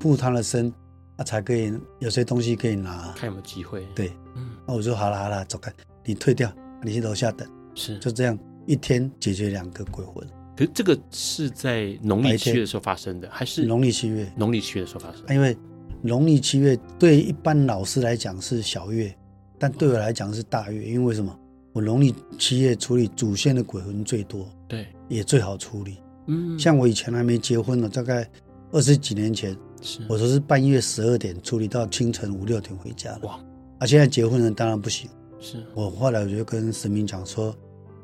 [0.00, 0.72] 附他的身，
[1.16, 3.86] 啊，才可以有些东西可以拿，看有没有机会。
[3.94, 5.70] 对，嗯，那我说好了好了，走开，
[6.06, 6.50] 你退掉，
[6.82, 7.46] 你去楼下等。
[7.74, 10.26] 是，就这样一天解决两个鬼魂。
[10.56, 14.26] 可是这个是在农历七月的时候发生的，还是农历七月？
[14.34, 15.22] 农历七月的时候发生。
[15.28, 15.54] 因为
[16.00, 19.14] 农历七月对一般老师来讲是小月。
[19.58, 21.38] 但对我来讲是大月，因为为什么？
[21.76, 25.98] 我农历七月处理祖先的鬼魂最多，对，也最好处理。
[26.26, 28.26] 嗯，像我以前还没结婚呢，大概
[28.72, 33.20] 二十几年前，是我都是半夜十二点处理到清晨五六点回家了。
[33.24, 33.38] 哇，
[33.78, 35.10] 啊，现在结婚了当然不行。
[35.38, 37.54] 是我后来我就跟神明讲说，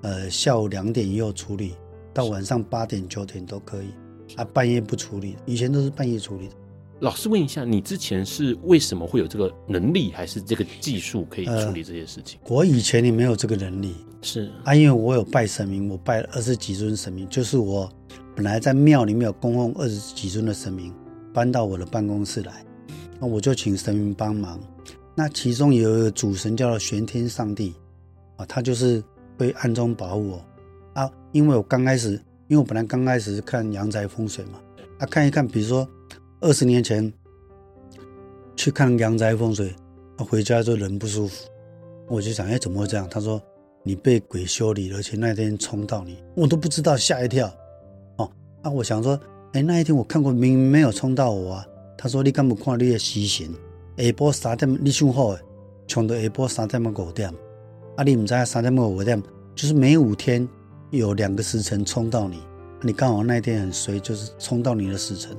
[0.02, 1.72] 呃，下午两点以后处理，
[2.12, 3.86] 到晚上八点九点都可以。
[4.36, 6.54] 啊，半夜不处理，以前都是半夜处理的。
[7.02, 12.38] 老师问一下，你之前是为什么会有这个能力，还是这个技术可以处理这些事情？
[12.44, 17.92] 呃、我以前也没有这个能力，是啊，因为我有拜神明，我拜了二十几尊神明，就是我
[18.36, 20.94] 本来在庙里面有供奉二十几尊的神明，
[21.34, 22.64] 搬到我的办公室来，
[23.18, 24.60] 那我就请神明帮忙。
[25.16, 27.74] 那其中有一个主神叫做玄天上帝
[28.36, 29.02] 啊，他就是
[29.36, 30.44] 会暗中保护我
[30.94, 31.10] 啊。
[31.32, 32.12] 因为我刚开始，
[32.46, 34.60] 因为我本来刚开始是看阳宅风水嘛，
[35.00, 35.84] 啊，看一看，比如说
[36.42, 37.10] 二十年前
[38.56, 39.72] 去看阳宅风水，
[40.18, 41.46] 他回家就人不舒服，
[42.08, 43.08] 我就想，哎，怎么会这样？
[43.08, 43.40] 他说
[43.84, 47.46] 你被鬼修理，而且那天冲到你，我都不知道，吓一跳。
[48.16, 48.28] 哦，
[48.60, 49.18] 那我想说，
[49.52, 51.66] 哎，那一天我看过，明明没有冲到我啊。
[51.96, 53.46] 他说你敢不看你的时辰？
[53.96, 55.40] 下晡三点，你想好诶，
[55.86, 57.32] 冲到下晡三点五点，
[57.94, 59.22] 啊，你唔知三点五点，
[59.54, 60.48] 就是每五天
[60.90, 62.40] 有两个时辰冲到你，
[62.80, 65.36] 你刚好那一天很衰，就是冲到你的时辰，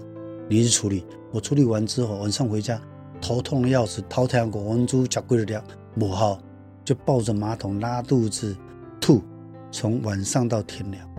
[0.49, 1.05] 你去处理。
[1.31, 2.81] 我处理完之后，晚上回家
[3.21, 5.63] 头痛的要死，头疼过温猪脚跪了掉，
[5.99, 6.39] 不好，
[6.85, 8.55] 就抱着马桶拉肚子
[8.99, 9.23] 吐，
[9.71, 11.09] 从晚上到天亮，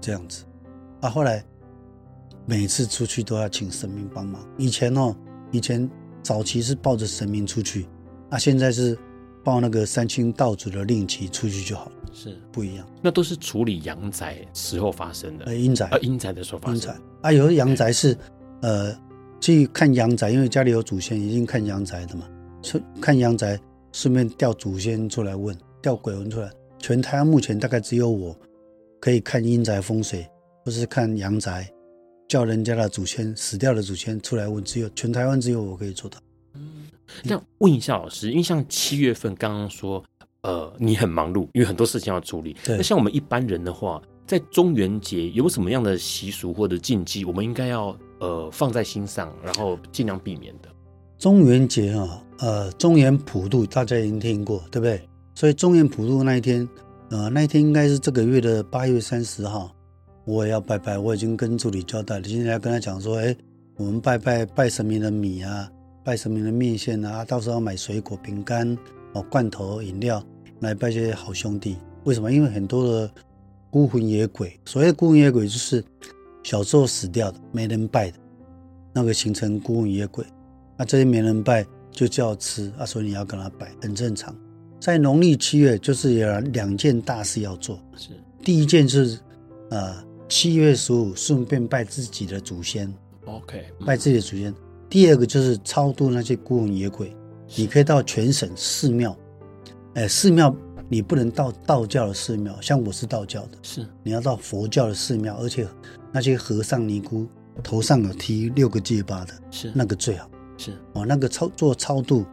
[0.00, 0.44] 这样子。
[1.00, 1.44] 啊，后来
[2.46, 4.40] 每次出去都要请神明帮忙。
[4.56, 5.14] 以前哦，
[5.50, 5.90] 以前。
[6.22, 7.88] 早期是抱着神明出去，
[8.28, 8.96] 啊，现在是
[9.42, 12.86] 抱那个三清道祖的令旗出去就好了，是不一样。
[13.00, 16.74] 那都是处理阳宅时候发生的，呃，阴宅，呃，阴宅的时候发生。
[16.74, 18.14] 阴宅啊，有的阳宅是，
[18.62, 18.96] 呃，
[19.40, 22.28] 去看阳宅，因为家里有祖先，一定看阳宅的嘛。
[22.62, 23.58] 去看阳宅，
[23.92, 26.50] 顺便调祖先出来问，调鬼魂出来。
[26.78, 28.36] 全台湾目前大概只有我
[29.00, 30.26] 可以看阴宅风水，
[30.64, 31.68] 或是看阳宅。
[32.28, 36.16] 叫人家的祖先死掉的祖先出来问，只有全台湾只有我可以做到。
[36.54, 36.86] 嗯，
[37.24, 40.00] 那问一下老师，因为像七月份刚刚说，
[40.42, 42.56] 呃，你很忙碌，因为很多事情要处理。
[42.64, 42.76] 对。
[42.76, 50.68] 那像我们一般人的话，在中元节有什么样的习俗或者禁忌，我们应该要呃放在心上，然后尽量避免的？
[51.18, 55.02] 中元节啊，呃，中元普渡大家已经听过，对不对？
[55.34, 56.66] 所以中元普渡那一天，
[57.10, 59.74] 呃，那一天应该是这个月的八月三十号。
[60.26, 62.22] 我也要拜拜，我已经跟助理交代了。
[62.22, 63.34] 今天要跟他讲说，哎，
[63.76, 65.68] 我们拜拜拜神明的米啊，
[66.04, 68.76] 拜神明的面线啊，到时候要买水果、饼干、
[69.14, 70.22] 哦罐头、饮料
[70.60, 71.76] 来拜这些好兄弟。
[72.04, 72.30] 为什么？
[72.30, 73.10] 因为很多的
[73.70, 75.82] 孤魂野鬼，所谓的孤魂野鬼就是
[76.42, 78.18] 小时候死掉的，没人拜的，
[78.92, 80.24] 那个形成孤魂野鬼。
[80.76, 84.34] 那这些没人拜就叫吃啊，所以你要跟他拜，很正常。
[84.80, 87.78] 在农历七月，就是有两件大事要做。
[87.96, 88.10] 是，
[88.42, 89.18] 第一件是，
[89.70, 90.10] 呃。
[90.32, 92.88] 七月十五，顺便拜自己的祖先。
[93.24, 94.54] OK，拜自己的祖先。
[94.88, 97.12] 第二个就是超度那些孤魂野鬼。
[97.56, 99.16] 你可以到全省寺庙，
[99.94, 100.54] 哎，寺庙
[100.88, 105.66] 你不能到道教的寺庙，像我是道教的，是你要到佛教的寺庙，而且
[106.12, 107.26] 那些和尚尼姑
[107.62, 110.30] 头上有剃六个戒疤的，是那个最好。
[110.56, 112.24] 是哦，那个超做超度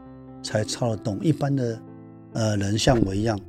[0.44, 1.20] 才超得动。
[1.22, 1.82] 一般的
[2.34, 3.40] 呃人像我一样，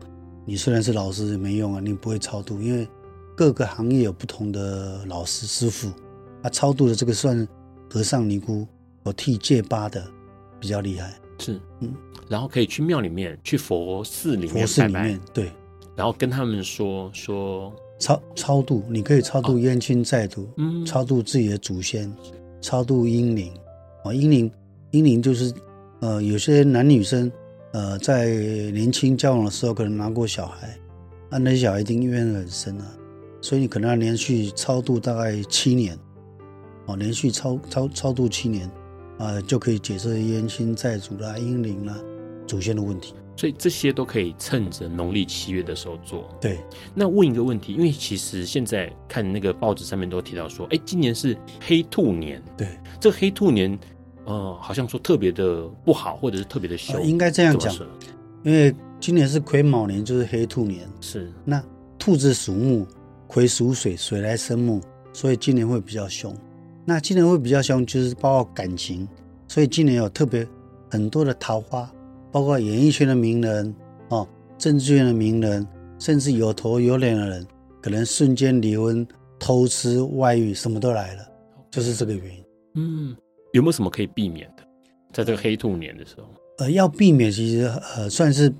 [0.44, 2.88] 你虽然是老师也没用啊，你不会超度，因为。
[3.36, 5.92] 各个行业有不同的老师师傅，
[6.42, 7.46] 啊，超度的这个算
[7.88, 8.66] 和尚尼姑，
[9.04, 10.04] 有剃戒疤的
[10.58, 11.14] 比较厉害。
[11.38, 11.94] 是，嗯，
[12.28, 15.52] 然后可以去庙里面，去佛寺里面，佛寺里面对，
[15.94, 22.12] 然后跟他们说说超超度，你可以超度冤亲债主，嗯，超度自己的祖先，
[22.60, 23.52] 超度阴灵，
[24.04, 24.50] 啊，阴灵
[24.92, 25.52] 阴灵就是
[26.00, 27.30] 呃，有些男女生
[27.72, 28.26] 呃，在
[28.70, 30.78] 年轻交往的时候可能拿过小孩，
[31.30, 32.86] 啊，那些小孩一定怨恨很深啊。
[33.40, 35.98] 所以你可能要连续超度大概七年，
[36.86, 38.66] 哦，连续超超超度七年，
[39.18, 41.96] 啊、呃，就可以解释冤亲债主啦、阴灵啦、
[42.46, 43.14] 祖先的问题。
[43.38, 46.28] 所以这些都可以趁着农历七月的时候做。
[46.40, 46.58] 对。
[46.92, 52.42] 那问一个问题，因为其实现在看那个报纸上面都提到说，哎，今年是黑兔年。
[52.56, 52.66] 对。
[52.98, 53.78] 这个黑兔年，
[54.24, 56.96] 呃，好像说特别的不好，或者是特别的凶。
[56.96, 57.72] 呃、应该这样讲，
[58.42, 60.88] 因为今年是癸卯年，就是黑兔年。
[61.00, 61.32] 是。
[61.44, 61.62] 那
[61.96, 62.84] 兔子属木。
[63.30, 64.80] 癸属水，水来生木，
[65.12, 66.34] 所以今年会比较凶。
[66.86, 69.06] 那今年会比较凶，就是包括感情，
[69.46, 70.48] 所以今年有特别
[70.90, 71.92] 很多的桃花，
[72.30, 73.74] 包括演艺圈的名人
[74.10, 75.66] 哦，政治圈的名人，
[75.98, 77.46] 甚至有头有脸的人，
[77.82, 79.06] 可能瞬间离婚、
[79.38, 81.26] 偷吃、外遇，什么都来了，
[81.70, 82.44] 就是这个原因。
[82.74, 83.16] 嗯，
[83.52, 84.62] 有没有什么可以避免的？
[85.12, 87.64] 在这个黑兔年的时候，呃，要避免，其实
[87.96, 88.52] 呃，算是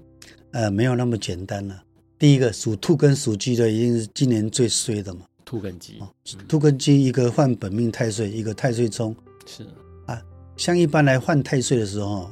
[0.53, 1.83] 呃，没有那么简单了。
[2.19, 5.21] 第一个属兔跟属鸡的，一定是今年最衰的嘛。
[5.45, 6.03] 兔跟鸡，
[6.49, 9.15] 兔跟鸡，一个犯本命太岁，一个太岁冲。
[9.47, 9.65] 是
[10.07, 10.21] 啊，
[10.57, 12.31] 像一般来犯太岁的时候，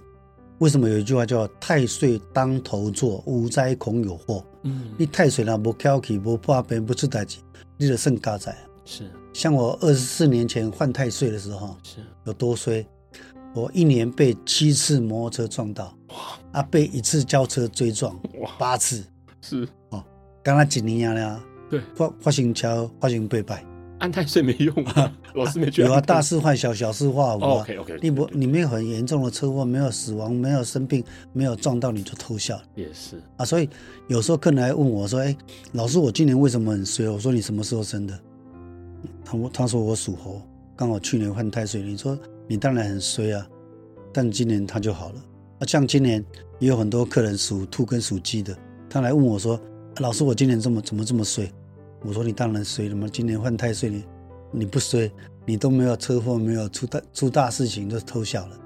[0.59, 4.45] 为什么有一句话叫“太岁当头坐，无灾恐有祸”？
[4.65, 7.39] 嗯，你太岁呢，不挑起，不怕别人，不出大吉，
[7.77, 8.57] 你就剩嘎仔。
[8.85, 12.87] 是，像我二十四年前犯太岁的时候，是有多衰？
[13.55, 16.17] 我一年被七次摩托车撞到，哇！
[16.53, 19.05] 啊，被一次轿车追撞，哇，八次。
[19.41, 20.03] 是哦，
[20.43, 21.43] 刚刚几年呀？
[21.69, 23.65] 对，发发行桥发生八败，
[23.99, 27.61] 安太岁没用啊， 老师没觉得有啊，大事化小，小事化无啊。
[27.63, 32.61] OK OK，你不你没有很严重的车祸，没有死亡，没有生病，没有撞到你就偷笑。
[32.75, 33.69] 也是啊，所以
[34.09, 35.35] 有时候客人来问我说：“哎，
[35.73, 38.19] 老师，我今年为什么很衰？”我说：“你什么时候生的？”
[39.25, 40.43] 他他说我属猴，
[40.77, 41.81] 刚好去年犯太岁。
[41.81, 43.47] 你说你当然很衰啊，
[44.13, 45.15] 但今年他就好了。
[45.59, 46.23] 啊，像今年
[46.59, 48.55] 也有很多客人属兔跟属鸡的，
[48.91, 49.59] 他来问我说
[50.01, 51.51] ：“老师，我今年这么怎么这么衰？”
[52.07, 54.05] 我说你当然衰了嘛，今年犯太岁，你
[54.53, 55.11] 你不衰，
[55.45, 58.57] 你都没有车祸，没有出大出大事情，都偷笑了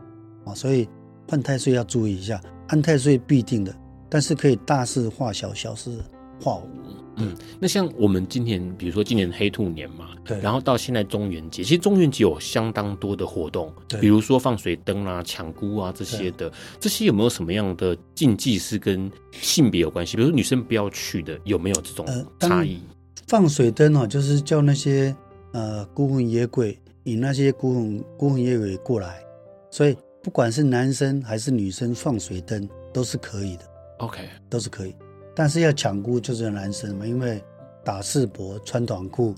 [0.45, 0.55] 啊！
[0.55, 0.87] 所以
[1.27, 3.75] 犯太岁要注意一下，安太岁必定的，
[4.11, 5.91] 但是可以大事化小，小事
[6.39, 6.69] 化无。
[7.17, 20.17] 嗯，那像我们今年，比如说今年黑兔年嘛，对，然后到现在中元节，其实中元节有相当多的活动，对，比如说放水灯啊、抢孤啊这些的，这些有没有什么样的禁忌是跟性别有关系？
[20.17, 22.07] 比如说女生不要去的，有没有这种
[22.39, 22.75] 差异？
[22.89, 25.15] 呃放水灯哦，就是叫那些
[25.53, 29.23] 呃孤魂野鬼引那些孤魂孤魂野鬼过来，
[29.71, 33.63] 所以不管是男生还是女生放水灯都是可以的。
[33.99, 34.95] OK，都是可以，
[35.35, 37.43] 但是要抢孤就是男生嘛，因为
[37.85, 39.35] 打赤膊、穿短裤、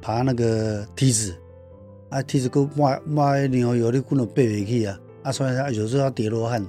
[0.00, 1.34] 爬那个梯子
[2.10, 6.64] 啊，梯子够挖挖牛有的可能背回去啊，啊，所以他有时候要叠罗汉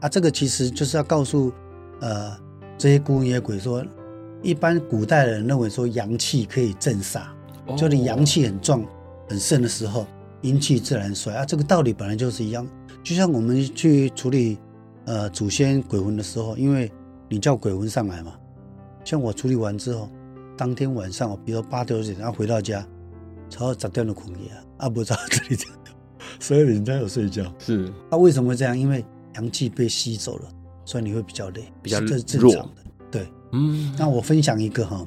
[0.00, 1.52] 啊，这个其实就是要告诉
[2.00, 2.36] 呃
[2.76, 3.84] 这些孤魂野鬼说。
[4.46, 7.22] 一般古代的人认为说阳气可以镇煞，
[7.76, 8.80] 就你阳气很壮
[9.28, 10.06] 很盛的时候，
[10.42, 11.44] 阴气自然衰啊。
[11.44, 12.64] 这个道理本来就是一样，
[13.02, 14.56] 就像我们去处理
[15.04, 16.92] 呃祖先鬼魂的时候，因为
[17.28, 18.34] 你叫鬼魂上来嘛，
[19.04, 20.08] 像我处理完之后，
[20.56, 22.86] 当天晚上我比如说八九点，然后回到家，
[23.50, 25.78] 超早掉的孔爷啊，啊不知道这里这样，
[26.38, 27.92] 所以人家有睡觉是。
[28.08, 28.78] 那、啊、为什么会这样？
[28.78, 30.48] 因为阳气被吸走了，
[30.84, 32.82] 所以你会比较累，比较这是正常的。
[33.10, 35.06] 对，嗯，那我分享一个哈，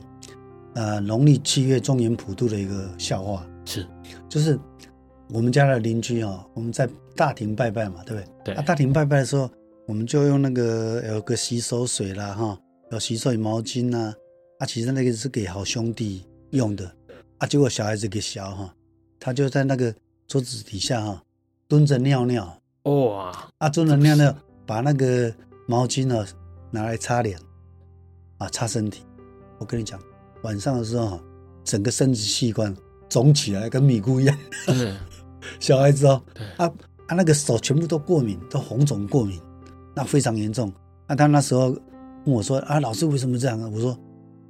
[0.75, 3.85] 呃，农历七月中元普渡的一个笑话，是，
[4.27, 4.57] 就是
[5.29, 8.27] 我们家的邻居啊，我们在大庭拜拜嘛，对不对？
[8.45, 8.55] 对。
[8.55, 9.49] 啊，大庭拜拜的时候，
[9.85, 12.57] 我们就用那个有个洗手水啦，哈，
[12.91, 14.13] 有洗手毛巾呐，
[14.59, 16.89] 啊，其实那个是给好兄弟用的，
[17.39, 18.73] 啊，结果小孩子给小哈，
[19.19, 19.93] 他就在那个
[20.27, 21.21] 桌子底下哈
[21.67, 24.35] 蹲着尿尿，哇，啊，蹲着尿尿，
[24.65, 25.31] 把那个
[25.67, 26.25] 毛巾呢
[26.71, 27.37] 拿来擦脸。
[28.39, 29.03] 啊，擦身体！
[29.59, 29.99] 我跟你讲，
[30.43, 31.19] 晚上的时候，
[31.63, 32.75] 整个生殖器官
[33.09, 34.37] 肿起来，跟米糊一样。
[34.67, 34.97] 嗯，
[35.59, 36.23] 小孩子哦，
[36.57, 36.65] 啊
[37.07, 39.37] 啊，那个手全部都过敏，都红肿过敏，
[39.93, 40.71] 那非常严重。
[41.05, 41.67] 那他那时候
[42.23, 43.97] 问我说：“啊，老师为什么这样啊？”我说：“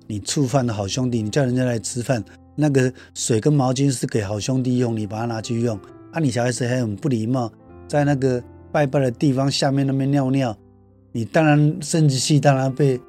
[0.06, 2.24] 你触犯了好兄弟，你叫人家来吃饭，
[2.56, 5.76] 那个水跟毛巾是给好兄弟用，你把它拿去用。
[6.12, 7.52] 啊，你小孩子还很不礼貌，
[7.88, 10.56] 在那个拜拜的地方下面那边尿尿，
[11.12, 13.02] 你当然生殖器当然被。”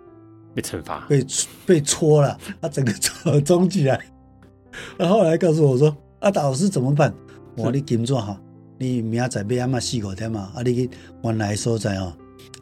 [0.55, 1.27] 被惩罚，被
[1.67, 4.01] 被戳了，他整个肿肿起来。
[4.97, 7.13] 然后来告诉我说：“啊，老师怎么办？
[7.57, 8.41] 我说你金做哈，
[8.79, 10.91] 你明仔载要阿妈四五天嘛，啊，你去
[11.23, 12.13] 原来所在哦，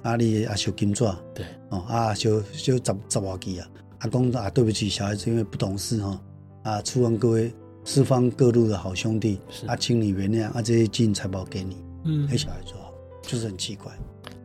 [0.03, 3.69] 啊，你啊烧金做，对，哦，啊烧烧十十瓦基啊，
[3.99, 6.21] 阿公啊，对不起，小孩子因为不懂事哈，
[6.63, 7.53] 啊，出问各位
[7.85, 13.93] 四方各路的好兄弟，啊，请你原谅，啊，这些金财宝给你，嗯，给小孩做好，就是很奇怪。”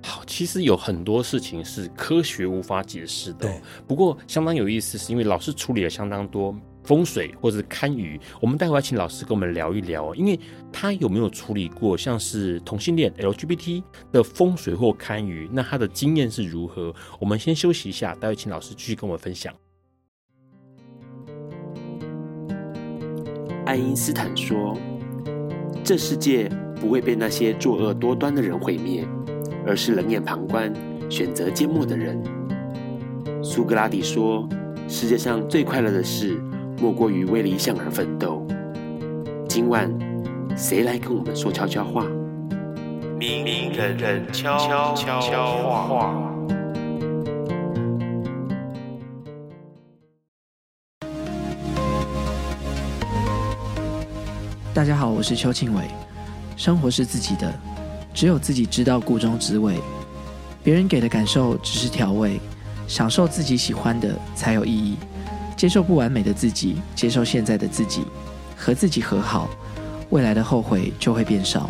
[0.05, 3.47] 好，其实有很多事情是科学无法解释的。
[3.47, 8.19] 对，不过相当有意思，是因为老师处理了相当多风水或者是堪舆。
[8.41, 10.37] 我们待会要请老师跟我们聊一聊，因为
[10.73, 13.81] 他有没有处理过像是同性恋 LGBT
[14.11, 15.47] 的风水或堪舆？
[15.49, 16.93] 那他的经验是如何？
[17.17, 19.53] 我们先休息一下，待会请老师继续跟我们分享。
[23.65, 24.77] 爱因斯坦说
[25.81, 29.07] ：“这世界不会被那些作恶多端的人毁灭。”
[29.65, 30.73] 而是冷眼旁观、
[31.09, 32.21] 选择缄默的人。
[33.43, 34.47] 苏格拉底说
[34.87, 36.41] ：“世界上最快乐的事，
[36.81, 38.45] 莫过于为理想而奋斗。”
[39.47, 39.91] 今晚，
[40.57, 42.05] 谁来跟我们说悄悄话？
[43.17, 44.57] 明人人悄
[44.95, 46.29] 悄话。
[54.73, 55.83] 大家好，我是邱庆伟。
[56.57, 57.53] 生活是自己的。
[58.13, 59.79] 只有自己知道个中滋味，
[60.63, 62.39] 别人给的感受只是调味，
[62.87, 64.95] 享受自己喜欢的才有意义。
[65.57, 68.03] 接受不完美的自己，接受现在的自己，
[68.55, 69.49] 和自己和好，
[70.09, 71.69] 未来的后悔就会变少。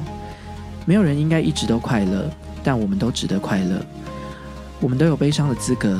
[0.85, 2.29] 没有人应该一直都快乐，
[2.63, 3.81] 但我们都值得快乐。
[4.79, 5.99] 我们都有悲伤的资格，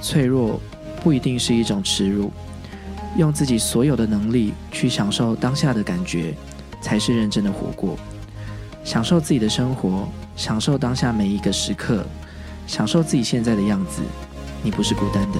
[0.00, 0.60] 脆弱
[1.02, 2.30] 不一定是一种耻辱。
[3.16, 6.34] 用自己所有的能力去享受当下的感觉，
[6.80, 7.96] 才是认真的活过。
[8.84, 10.06] 享受自己的生活，
[10.36, 12.04] 享受当下每一个时刻，
[12.66, 14.02] 享受自己现在的样子。
[14.62, 15.38] 你不是孤单的。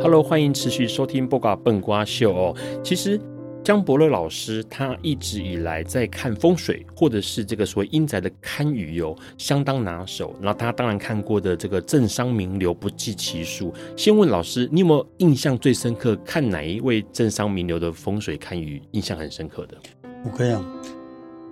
[0.00, 2.56] Hello，欢迎持续收听《布瓜笨瓜秀》哦。
[2.82, 3.20] 其实
[3.68, 10.34] 江伯乐老师他一直以来在看风水，或者是这个所谓阴宅的堪舆哦，相当拿手。
[10.40, 13.70] 那他当然看过的这个政商名流不计其数。
[13.94, 16.16] 先问老师，你有没有印象最深刻？
[16.24, 19.76] 看哪一位政商名流的风水堪舆印象很深刻的？
[20.24, 20.82] 我跟你讲，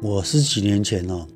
[0.01, 1.27] 我十几年前哦，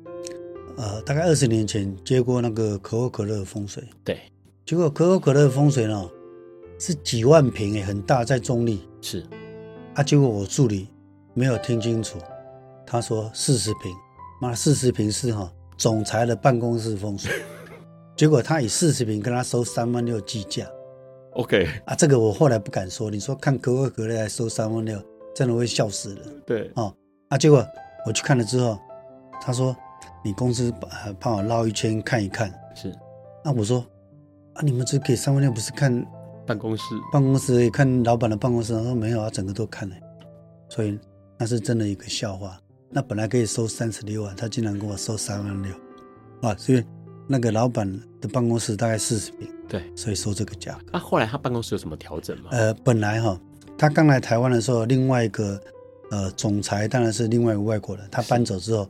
[0.77, 4.19] 呃，大概二十年前接过那个可口可乐的风水，对，
[4.65, 6.09] 结果可口可乐的风水呢？
[6.79, 8.79] 是几万平诶，很大，在中坜。
[8.99, 9.23] 是，
[9.93, 10.87] 啊，结果我助理
[11.33, 12.17] 没有听清楚，
[12.85, 13.93] 他说四十平，
[14.39, 17.29] 妈，四十平是哈总裁的办公室风水，
[18.15, 20.65] 结果他以四十平跟他收三万六计价。
[21.33, 24.97] OK，啊，这个我后来不敢说，你说看可口可乐还收三万六，
[25.35, 26.41] 真的会笑死人。
[26.45, 26.93] 对，哦，
[27.27, 27.65] 啊，结果
[28.05, 28.79] 我去看了之后，
[29.41, 29.75] 他说
[30.23, 30.73] 你公司
[31.19, 32.49] 帮我绕一圈看一看。
[32.75, 32.93] 是，
[33.43, 33.85] 那我说
[34.53, 36.05] 啊，你们只给三万六，不是看？
[36.45, 39.95] 办公室，办公室看老板的办公室，他说没有啊，整个都看了，
[40.69, 40.97] 所以
[41.37, 42.59] 那是真的一个笑话。
[42.89, 45.71] 那本来可以收三十六万，他竟然给我收三万六，
[46.41, 46.83] 啊，所以
[47.25, 47.89] 那个老板
[48.19, 50.85] 的办公室大概四十平，对，所以收这个价格。
[50.91, 52.49] 那、啊、后来他办公室有什么调整吗？
[52.51, 53.39] 呃，本来哈，
[53.77, 55.57] 他刚来台湾的时候，另外一个
[56.09, 58.89] 呃总裁当然是另外一个外国人，他搬走之后，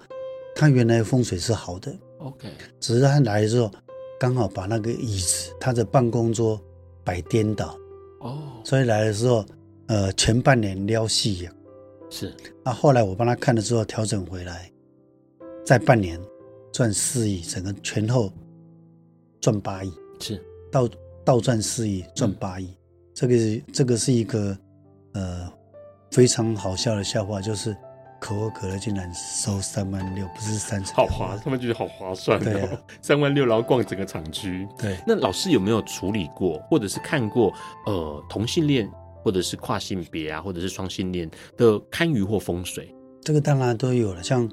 [0.55, 2.49] 他原来风水是好的，OK，
[2.79, 3.71] 只是他来的时候
[4.19, 6.59] 刚好把那个椅子，他的办公桌。
[7.03, 7.77] 摆颠倒。
[8.19, 9.45] 哦，所以来的时候，
[9.87, 11.51] 呃，前半年撩戏呀，
[12.09, 12.33] 是。
[12.63, 14.71] 那后来我帮他看了之后调整回来，
[15.65, 16.19] 在半年
[16.71, 18.31] 赚四亿，整个前后
[19.39, 20.43] 赚八亿，是。
[20.71, 20.89] 倒
[21.25, 22.73] 倒赚四亿赚八亿，
[23.13, 23.35] 这个
[23.73, 24.57] 这个是一个
[25.13, 25.51] 呃
[26.11, 27.75] 非常好笑的笑话，就是。
[28.21, 32.43] 可口可乐竟然收三万六，不是三十，好划，他们觉得好划算哦。
[32.43, 34.67] 对啊， 三万六，然后逛整个厂区。
[34.77, 37.51] 对，那老师有没有处理过，或者是看过
[37.87, 38.87] 呃同性恋，
[39.23, 42.93] 或者是跨性别啊，或者是双性恋的堪舆或风水？
[43.23, 44.21] 这个当然都有了。
[44.21, 44.47] 像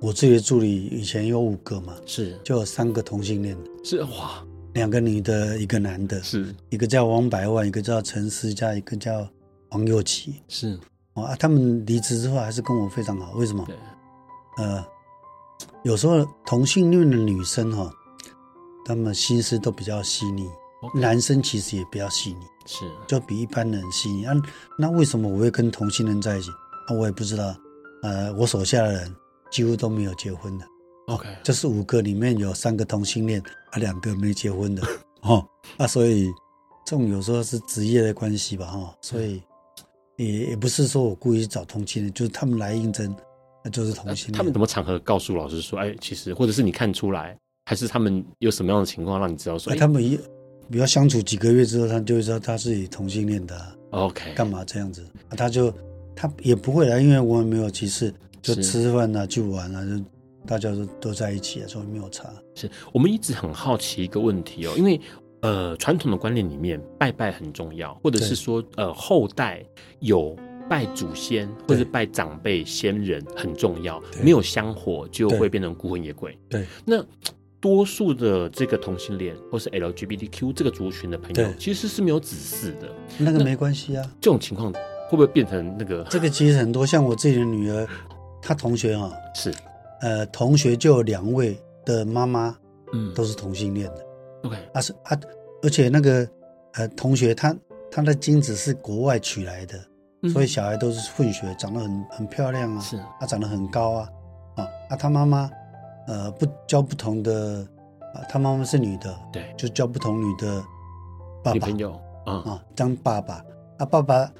[0.00, 9.28] 我自己的助理以前有五个嘛，是就有三个同性恋的，是哇，两个女的，一个男的，是一个叫王百万，一个叫陈思佳，一个叫
[9.70, 10.78] 王佑琪，是。
[11.22, 13.64] 啊，他们离职之后还是跟我非常好，为什么？
[13.66, 13.76] 对，
[14.56, 14.84] 呃，
[15.82, 17.90] 有时候同性恋的女生哈，
[18.84, 20.48] 他们心思都比较细腻.
[20.94, 24.24] 男生其实也比较细腻，是，就比一般人细腻。
[24.24, 24.32] 啊，
[24.78, 26.50] 那为什么我会跟同性人在一起？
[26.86, 27.52] 啊，我也不知道。
[28.02, 29.16] 呃，我手下的人
[29.50, 30.64] 几乎都没有结婚的。
[31.08, 33.42] OK，就是五个里面有三个同性恋，
[33.72, 34.82] 啊，两个没结婚的。
[35.22, 35.44] 哦，
[35.78, 36.30] 啊，所以
[36.86, 39.42] 这种有时候是职业的关系吧，哈，所以。
[40.18, 43.14] 也也不是说我故意找同性恋，就是他们来应征，
[43.64, 44.36] 那就是同性恋。
[44.36, 49.72] 他们怎么场合告诉老师说，哎，其实或者是你看出来，还是他们有什么样的情况让你知道说？
[49.72, 50.18] 哎，他们一
[50.68, 53.56] 比较相处几个月之后，他就会知道他是同性恋的。
[53.90, 55.06] OK，干嘛这样子？
[55.36, 55.72] 他就
[56.16, 58.12] 他也不会来，因为我们没有歧视，
[58.42, 60.04] 就吃饭啊，去玩啊，就
[60.44, 62.28] 大家都都在一起啊，所以没有差。
[62.56, 65.00] 是我们一直很好奇一个问题哦，因为。
[65.40, 69.64] 呃，传统的观念里面，拜拜很重要，或者是说，呃，后代
[70.00, 70.36] 有
[70.68, 76.36] 拜祖先或者拜长辈先人很重要，没有香火就会变成孤魂野鬼。
[76.48, 77.04] 对，那
[77.60, 82.88] 多数的这个同性恋或是 LGBTQ 这个族群的朋友，其实是没有子嗣的。
[83.16, 86.04] 那个没关系啊，这种情况会不会变成那个？
[86.10, 87.86] 这个其实很多，像我自己的女儿，
[88.42, 89.52] 她同学啊，是，
[90.02, 92.56] 呃，同学就有两位的妈妈，
[92.92, 94.07] 嗯，都是同性恋的。
[94.48, 95.20] OK，啊是啊，
[95.62, 96.26] 而且那个
[96.74, 97.54] 呃同学他
[97.90, 99.78] 他的精子是国外取来的，
[100.22, 104.08] 嗯、所以小孩都是混血，长得很很漂亮啊，是，他长得很高啊，
[104.56, 105.50] 啊啊他妈妈
[106.06, 107.66] 呃不教不同的
[108.14, 110.62] 啊，他妈妈是女的，对，就教不同女的
[111.44, 111.92] 爸爸女朋友
[112.24, 113.44] 啊啊当爸爸，
[113.78, 114.32] 啊爸爸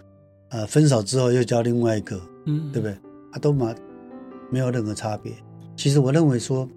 [0.51, 2.97] 呃分手之后又交另外一个，嗯，对不对？
[3.33, 3.75] 他都嘛
[4.51, 5.33] 没有任何差别。
[5.77, 6.69] 其实我认为说，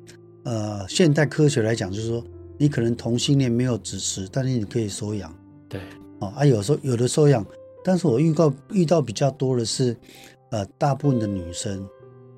[0.44, 2.24] 呃，现代科学来讲，就是说。
[2.62, 5.36] 你可能同性恋没有子嗣，但是你可以收养。
[5.68, 5.82] 对，
[6.20, 7.44] 哦啊，有时候有的收养，
[7.84, 9.98] 但是我遇到遇到比较多的是，
[10.52, 11.84] 呃，大部分的女生，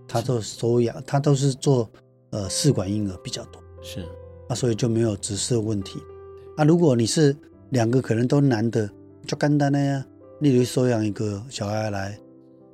[0.07, 1.91] 她都收养，她都是做
[2.29, 3.61] 呃试管婴儿比较多。
[3.81, 3.99] 是，
[4.47, 5.99] 啊，所以就没有子嗣的问题。
[6.55, 7.35] 啊，如果你是
[7.71, 8.89] 两个可能都男的，
[9.27, 10.05] 就简单的呀，
[10.39, 12.17] 例如收养一个小孩来，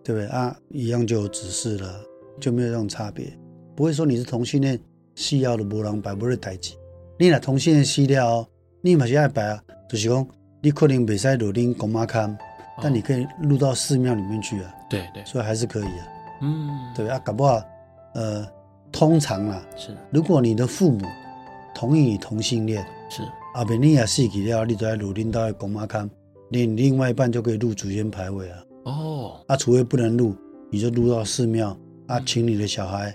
[0.04, 0.56] 对不对啊？
[0.70, 2.00] 一样就有子嗣了，
[2.40, 3.36] 就没有这种差别，
[3.76, 4.80] 不会说你是同性恋，
[5.16, 6.74] 需要的无人拜，不是代志。
[7.22, 8.48] 你若同性恋死了，
[8.82, 10.26] 你嘛是爱拜啊，就是讲
[10.62, 12.34] 你可能袂使入恁公妈龛，
[12.82, 14.74] 但你可以入到寺庙里面去啊。
[14.90, 16.08] 对对，所以还是可以啊。
[16.42, 17.62] 嗯，对啊，搞不好，
[18.14, 18.48] 呃，
[18.90, 21.06] 通常啦，是，如果你的父母
[21.76, 23.22] 同意你同性恋，是，
[23.54, 26.10] 后面你也死去了，你就要入恁兜的公妈龛，
[26.50, 28.64] 你另外一半就可以入祖先牌位啊。
[28.86, 30.34] 哦，啊，除非不能入，
[30.72, 33.14] 你就入到寺庙啊，请你的小孩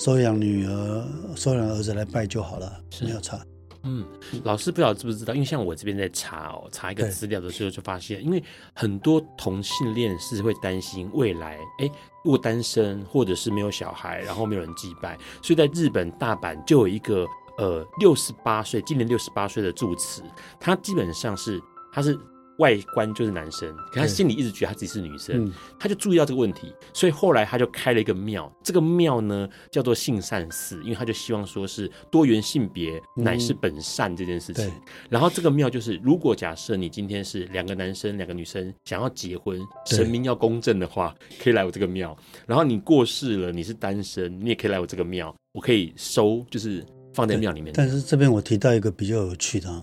[0.00, 3.38] 收养女儿、收养儿子来拜就好了，没有差。
[3.82, 4.02] 嗯，
[4.44, 8.42] 老师不知道知不知道，因为像我这边在查哦，查一个资料的时候就发现，因为
[8.74, 11.90] 很多同性恋是会担心未来，哎，
[12.24, 17.26] 如果单身或者是没有小孩，然后没有人祭拜，所以在日本大阪就有一个
[17.58, 20.22] 呃六十八岁，今年六十八岁的住持，
[20.58, 21.60] 他基本上是
[21.92, 22.18] 他是。
[22.60, 34.66] 外观就是男生，可他心里一直觉得他自己是女生，嗯、他就注意到这个问题，所以后来他就开了一个庙，这个庙呢叫做性善寺，因为他就希望说是多元性别乃是本善这件事情。
[34.66, 34.72] 嗯、
[35.08, 42.16] 然后这个庙就是，如果假设你今天是两个男生两个女生想要结婚，神明要公正的话，可以来我这个庙。
[42.46, 46.84] 然后你过世了，你是单身，你也可以来我这个庙，我可以收，就是
[47.14, 47.72] 放在庙里面。
[47.74, 49.82] 但是这边我提到一个比较有趣的，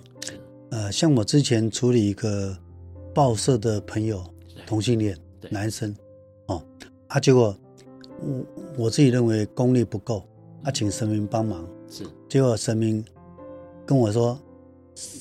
[0.69, 2.55] 呃，像我之前处理一个。
[3.17, 4.23] 报社的朋友，
[4.67, 5.17] 同性恋
[5.49, 5.91] 男生，
[6.45, 6.61] 哦，
[7.07, 7.57] 啊，结果
[8.21, 8.45] 我
[8.83, 10.23] 我自己认为功力不够，
[10.61, 13.03] 啊，请神明帮忙，是，结果神明
[13.87, 14.39] 跟我说，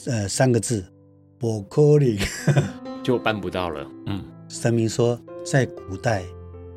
[0.09, 0.84] 呃，三个字，
[1.38, 2.18] 不可能，
[3.03, 3.90] 就办不到了。
[4.05, 6.22] 嗯，神明说在古代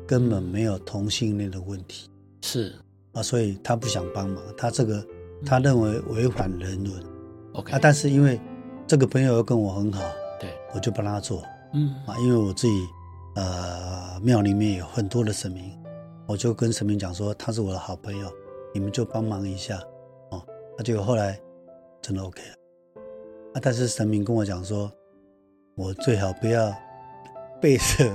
[0.06, 2.08] 根本没有同性恋的问题，
[2.40, 2.72] 是。
[3.12, 5.06] 啊，所以他不想帮忙，他这个
[5.44, 7.04] 他认为违反人伦
[7.52, 8.40] ，OK，啊，但是因为
[8.86, 10.02] 这个朋友又跟我很好。
[10.70, 11.42] 对，我就帮他做，
[11.72, 12.86] 嗯啊，因为我自己，
[13.36, 15.76] 呃，庙里面有很多的神明，
[16.26, 18.30] 我就跟神明讲说，他是我的好朋友，
[18.72, 19.80] 你们就帮忙一下，
[20.30, 20.42] 哦，
[20.76, 21.38] 那结果后来
[22.00, 22.54] 真的 OK 了，
[23.54, 24.90] 啊，但是神明跟我讲说，
[25.76, 26.72] 我最好不要
[27.60, 28.10] 背着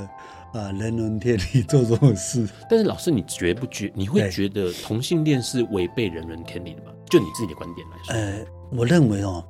[0.54, 2.48] 啊人伦天理做这种事。
[2.70, 6.92] 但是老师，你觉不觉你会觉得同性恋是违背人伦天理的吗？
[7.10, 9.46] 就你自己的观点来说，呃，我认为哦，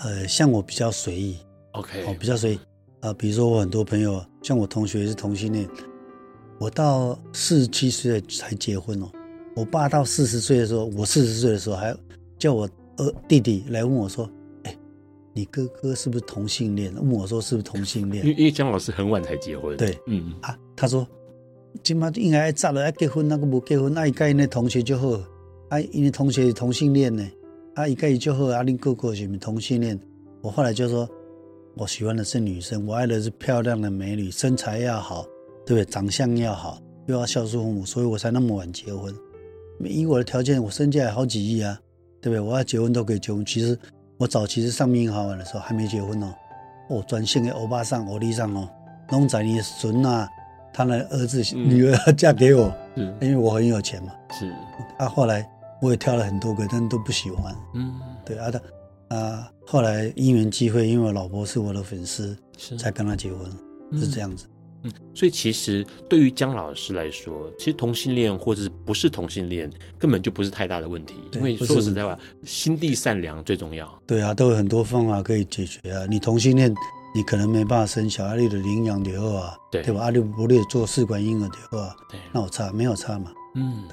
[0.00, 1.38] 呃，像我比较随意。
[1.72, 2.58] OK，哦，比较随意
[3.00, 5.68] 啊，比如说我很多朋友，像我同学也是同性恋，
[6.58, 9.10] 我到四十七岁才结婚哦。
[9.56, 11.94] 我爸到四十岁的时候，我四十岁的时候还
[12.38, 12.68] 叫我
[12.98, 14.28] 呃弟弟来问我说
[14.64, 14.76] ：“哎，
[15.32, 18.24] 你哥哥是不是同性恋？”问我说是不是同性恋？
[18.24, 19.76] 因为因为江老师很晚才结婚。
[19.76, 21.06] 对，嗯啊，他说
[21.82, 25.18] 今嘛应该早了要结婚，那个不结婚，那一个那同学就好，
[25.70, 27.26] 啊，因为同学是同性恋呢，
[27.74, 29.98] 啊，一个就好，啊，你哥哥是不是同性恋？
[30.42, 31.08] 我后来就说。
[31.74, 35.24] 我喜欢的是女生，我爱的是漂亮的美女，身材要好，
[35.64, 35.84] 对不对？
[35.86, 39.14] 长相要好，又要孝顺父母，所以我才那么晚结婚。
[39.80, 41.80] 以我的条件，我身价也好几亿啊，
[42.20, 42.40] 对不对？
[42.40, 43.44] 我要结婚都可以结婚。
[43.44, 43.76] 其实
[44.18, 46.34] 我早期是上命好玩的时候还没结婚哦，
[46.90, 48.68] 哦，专线给欧巴桑、欧弟上哦，
[49.10, 50.28] 弄仔你孙啊，
[50.74, 54.12] 他的儿子、嗯、女儿要嫁给我，嗯因为我很有钱嘛。
[54.38, 54.52] 是
[54.98, 55.48] 啊，后来
[55.80, 57.54] 我也挑了很多个，但都不喜欢。
[57.74, 58.60] 嗯，对啊，他。
[59.16, 63.50] 啊，后来因缘际会，因为我老婆是我的粉丝，是才跟他结婚，
[63.90, 64.46] 嗯、是这样子。
[64.82, 71.14] 嗯，所以其实对于江老师来说，其实同性恋或者是不是同性恋，根本就不是太大的问题。
[71.32, 73.90] 因为说实在话，心地善良最重要。
[74.06, 76.04] 对啊，都有很多方法可以解决啊。
[76.06, 76.74] 你同性恋，
[77.14, 80.02] 你可能没办法生小孩，你的领养的话，对对吧？
[80.02, 83.32] 阿力不力做试管婴儿的话，对，那我差没有差嘛。
[83.54, 83.84] 嗯，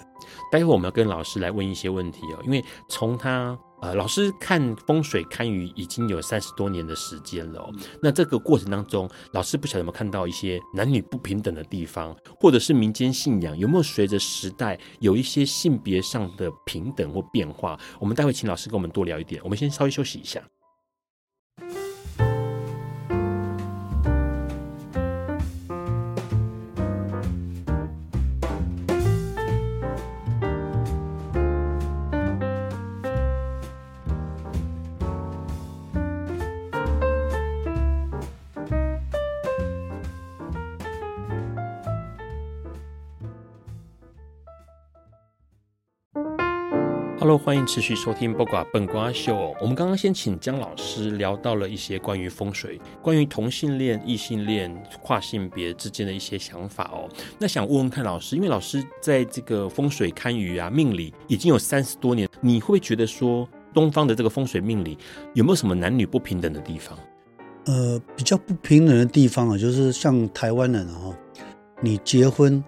[0.51, 3.57] 待会我们要跟老师来问一些问题哦，因为从他。
[3.81, 7.73] 呃，老师看风水堪舆已经有三十多年的时间了哦。
[8.01, 17.79] 那这个过程当中，老师不晓得有没有看到一些男女不平等的地方，或者是民间信仰有没有随着时代有一些性别上的平等或变化？
[17.99, 19.41] 我们待会请老师跟我们多聊一点。
[19.43, 20.41] 我们先稍微休息一下。
[47.49, 49.33] 欢迎持续收听《八卦笨瓜秀》。
[49.59, 54.71] 我们刚刚先请江老师聊到了一些关于风水、关于同性恋、异性恋、
[55.01, 57.09] 跨性别之间的一些想法哦。
[57.39, 64.95] 那想问问看老师，因为老师在这个风水堪舆啊、命理已经有三十多年，你会不会觉得说东方的这个风水命理
[65.33, 66.95] 有没有什么男女不平等的地方？
[67.65, 71.17] 呃，比较不平等的地方啊，就是像台湾人啊，
[71.81, 72.63] 你结婚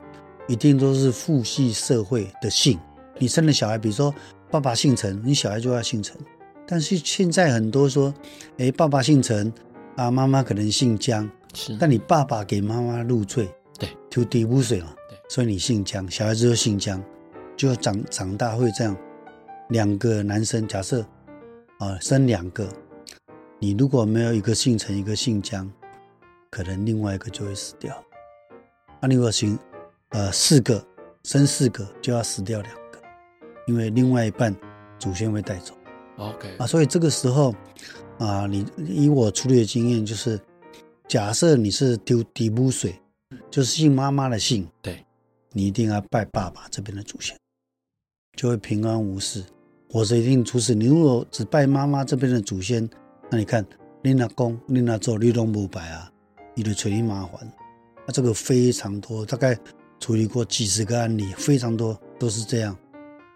[0.48, 2.80] 一定都是父系社会的姓，
[3.20, 4.12] 你生的小孩，比如说。
[4.52, 6.18] 爸爸姓陈，你小孩就要姓陈。
[6.68, 8.14] 但是现在很多说，
[8.58, 9.52] 哎，爸爸姓陈，
[9.96, 11.78] 啊，妈妈可能姓江，是。
[11.80, 13.50] 但你爸爸给妈妈入赘，
[13.80, 15.18] 对，就地补水嘛，对。
[15.30, 17.02] 所以你姓江，小孩子就姓江，
[17.56, 18.96] 就长长大会这样。
[19.70, 21.02] 两个男生，假设
[21.78, 22.68] 啊生两个，
[23.58, 25.72] 你如果没有一个姓陈，一个姓江，
[26.50, 27.96] 可能另外一个就会死掉。
[29.02, 29.58] 那如果行，
[30.10, 30.86] 呃，四个
[31.24, 32.81] 生四个就要死掉两个，
[33.68, 34.56] 因为另外一半
[35.00, 35.74] 祖先会带走。
[36.18, 37.54] OK 啊，所以这个时候
[38.20, 40.40] 啊，你以我处理的经验就是，
[41.08, 43.00] 假设你是丢底部水，
[43.50, 45.06] 就是姓妈妈的姓，对，
[45.52, 47.38] 你一定要拜爸爸这边的祖先，
[48.38, 49.44] 就会平安无事。
[49.94, 50.74] 或者一定出事。
[50.74, 52.90] 你如果只拜妈妈这边的祖先，
[53.30, 53.62] 那你看
[54.02, 56.10] 你那公你那做你都不拜啊，
[56.56, 57.52] 你就处理麻烦。
[58.08, 59.54] 那这个非常多，大概
[60.00, 62.74] 处理过几十个案例，非常多都是这样，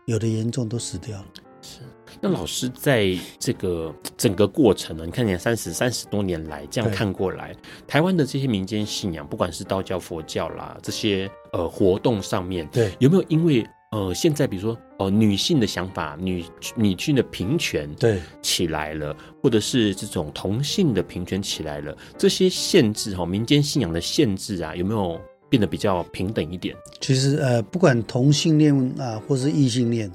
[0.06, 1.26] 有的严重都死掉了。
[1.62, 1.80] 是。
[2.22, 5.04] 那老师在这个整个过程呢？
[5.06, 7.54] 你看，你三十三十多年来这样看过来，
[7.86, 16.46] 台湾的这些民间信仰，不管是道教、佛教啦，这些呃活动上面，对，有没有因为呃现在比如说哦、呃、女性的想法，女
[16.76, 25.20] 女性的平权对起来了，或者是这种同性的平权起来了，这些限制哈、哦、民间信仰的限制啊，有没有
[25.50, 26.76] 变得比较平等一点？
[27.02, 30.12] 其实呃，不管同性恋啊，或是异性恋。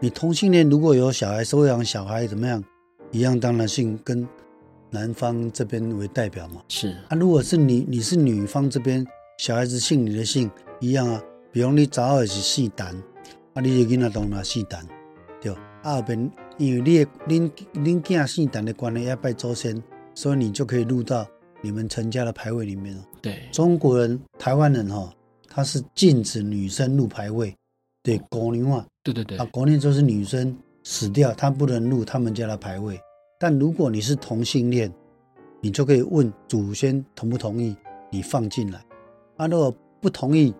[0.00, 2.62] 你同性恋如果有小孩，收养小孩怎么样？
[3.10, 4.26] 一样，当然姓跟
[4.90, 6.62] 男方这边为代表嘛。
[6.68, 9.06] 是啊，如果是你，你是女方这边，
[9.38, 10.50] 小孩子姓你的姓
[10.80, 11.22] 一样啊。
[11.52, 12.86] 比如你早儿是姓陈，
[13.54, 14.80] 啊，你就囡仔当然姓陈，
[15.40, 15.52] 对。
[15.82, 19.82] 啊，后边因为你的恁恁囝姓陈的关系也拜祖先，
[20.14, 21.26] 所以你就可以入到
[21.62, 23.00] 你们陈家的牌位里面哦。
[23.22, 25.10] 对，中国人、台湾人哈，
[25.48, 27.54] 他是禁止女生入牌位。
[28.02, 33.00] 对，过年嘛，对对对，啊，过年就是女生死掉，她不能入他们家的牌位。
[33.38, 34.92] 但如果你是同性恋，
[35.60, 37.76] 你就可以问祖先同不同意
[38.10, 38.84] 你放进来。
[39.36, 40.52] 啊，如果不同意，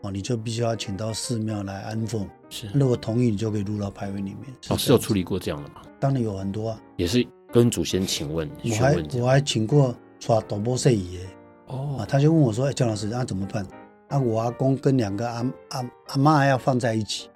[0.00, 2.26] 哦，你就必须要请到寺庙来安奉。
[2.48, 4.44] 是，如果同意，你就可以入到牌位里面。
[4.68, 5.82] 老师有处理过这样的吗？
[6.00, 8.50] 当然有很多啊，也是跟祖先请问。
[8.64, 9.94] 我还我还请过
[10.26, 11.20] 耍赌博赛爷。
[11.68, 13.64] 哦，啊，他就问我说：“哎，姜老师，那怎么办？”
[14.10, 15.36] 啊，我阿公跟两个阿
[15.70, 17.30] 阿阿嬷要放在一起，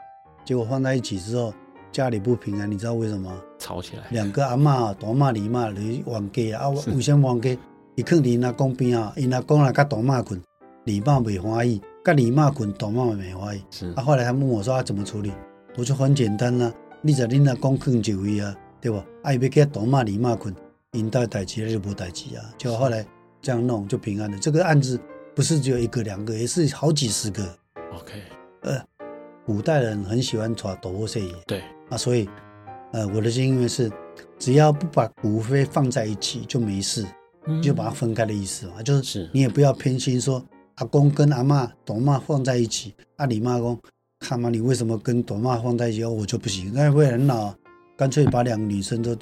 [0.44, 1.54] 结果放在一起之后，
[1.92, 3.32] 家里不平安，你知道为什么？
[3.60, 4.02] 吵起来。
[4.10, 6.68] 两个阿嬷，大骂、二嬷你冤家啊！
[6.70, 7.58] 为什么冤家？
[7.94, 10.42] 伊囥伫阿公边啊，因阿公来甲大妈困，
[10.84, 13.64] 二嬷未欢喜，甲二嬷困，大嬷未欢喜。
[13.70, 13.92] 是。
[13.94, 15.30] 啊，后来他问我说：“啊，怎么处理？”
[15.78, 19.04] 我说很简单啦、啊，你在恁阿公困一位啊，对吧？
[19.22, 20.52] 啊，伊要叫大骂、二嬷困，
[20.92, 22.44] 因到代吉就不代吉啊。
[22.58, 23.06] 就后来
[23.40, 24.38] 这样弄就平安了。
[24.38, 25.00] 这个案子。
[25.32, 27.42] 不是只有一个两个，也是好几十个。
[27.94, 28.20] OK，
[28.62, 28.84] 呃，
[29.46, 32.28] 古代人很喜欢抓斗破碎对啊，所以
[32.92, 33.90] 呃，我的经验是，
[34.38, 37.06] 只要不把骨灰放在一起就没事，
[37.46, 43.78] 嗯、就把它分开的意思嘛，就是你也不要偏心说阿公跟阿嬷、斗嬷放在一起，阿你妈公
[44.18, 47.54] 看嘛，你为什么跟大嬷放在一起，哦，我就不行，那会很恼，
[47.96, 49.16] 干脆把两个女生都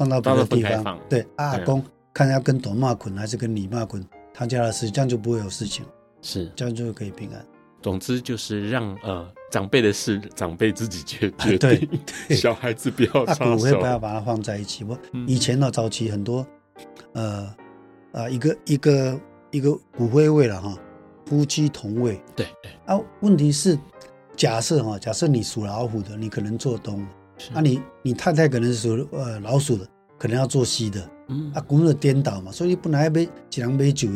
[0.00, 0.98] 放到别的地方。
[1.10, 1.84] 对，阿公
[2.14, 4.02] 看要跟董妈捆还是跟李妈捆。
[4.32, 5.84] 他家的事，这样就不会有事情，
[6.22, 7.44] 是这样就可以平安。
[7.82, 11.88] 总之就是让呃长辈的事长辈自己决决定，对，
[12.28, 13.56] 对 小孩子不要插手。
[13.56, 14.82] 骨灰不要把它放在一起。
[14.84, 16.46] 我以前呢，早期很多
[17.12, 17.54] 呃
[18.12, 19.20] 啊一个一个
[19.50, 20.74] 一个骨灰位了哈，
[21.26, 22.18] 夫妻同位。
[22.34, 23.78] 对对啊，问题是
[24.36, 27.04] 假设哈，假设你属老虎的，你可能做东；
[27.52, 29.86] 那你你太太可能是属呃老鼠的，
[30.18, 31.10] 可能要做西的。
[31.32, 33.10] 嗯啊，工作颠倒嘛，所以本来要
[33.48, 34.08] 几两杯酒，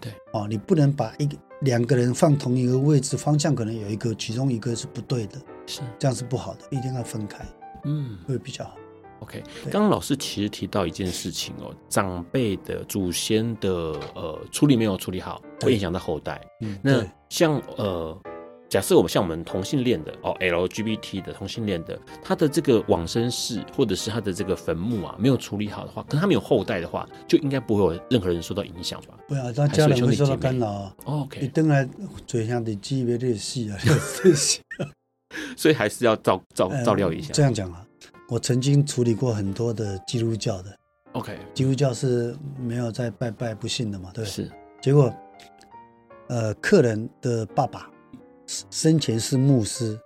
[0.00, 7.44] 对哦，你不能把一个两个人放同一个位置，方向可能有一个，其中一个是不对的，是这样是不好的，一定要分开，
[7.84, 8.74] 嗯，会比较好。
[9.20, 13.70] OK，刚刚老师其实提到一件事情哦，长辈的祖先的
[14.14, 16.40] 呃处理没有处理好，会影响到后代。
[16.62, 18.18] 嗯，那像呃。
[18.68, 29.14] 假设我们像我们同性恋的哦，LGBT 的同性恋的，他的这个往生室或者是他的这个坟墓啊，没有处理好的话，可能他没有后代的话，就应该不会有任何人受到影响吧？
[29.28, 30.94] 不要，他家人会受到干扰啊。
[31.04, 31.88] OK，你等来
[32.26, 33.78] 嘴上的记忆别死啊，
[35.56, 37.32] 所以还是要照照照料一下。
[37.32, 37.86] 这样讲啊，
[38.28, 40.76] 我曾经处理过很多的基督教的。
[41.12, 44.10] OK，基督教是没有在拜拜不信的嘛？
[44.12, 44.50] 对，是。
[44.82, 45.14] 结果，
[46.28, 47.88] 呃，客人的爸爸。
[48.46, 49.98] 生前是牧师，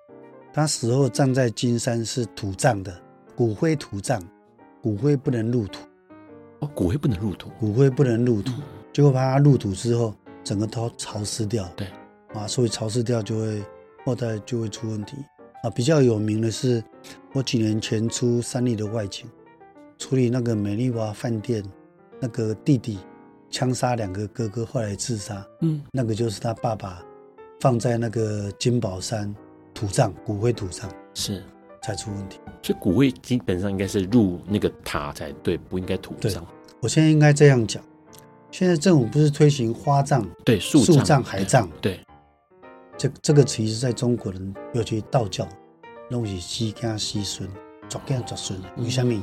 [0.53, 2.95] 他死后葬在金山是土葬的，
[3.36, 4.22] 骨灰土葬，
[4.82, 5.80] 骨灰不能入土。
[6.61, 8.53] 哦，骨灰不能入土，骨灰不能入土，
[8.93, 10.14] 结果怕它入土之后，
[10.45, 11.66] 整个都潮湿掉。
[11.76, 11.86] 对，
[12.34, 13.62] 啊，所以潮湿掉就会
[14.05, 15.16] 后代就会出问题。
[15.62, 16.82] 啊，比较有名的是，
[17.32, 19.26] 我几年前出三立的外景，
[19.99, 21.62] 处理那个美丽华饭店
[22.18, 22.99] 那个弟弟
[23.51, 25.47] 枪杀两个哥哥，后来自杀。
[25.61, 27.03] 嗯，那个就是他爸爸。
[27.61, 29.32] 放在那个金宝山
[29.72, 31.44] 土葬，骨灰土葬是
[31.82, 36.44] 才出问题，所以骨灰基本上应该是入那个塔才对，不应该土葬。
[36.80, 37.82] 我现在应该这样讲，
[38.50, 40.26] 现在政府不是推行花葬？
[40.44, 41.68] 对，树葬、海葬。
[41.80, 42.00] 对，
[42.96, 45.46] 这这个其实在中国人，尤其道教，
[46.08, 47.48] 东西西跟西孙，
[47.88, 49.22] 左跟左孙，为什么？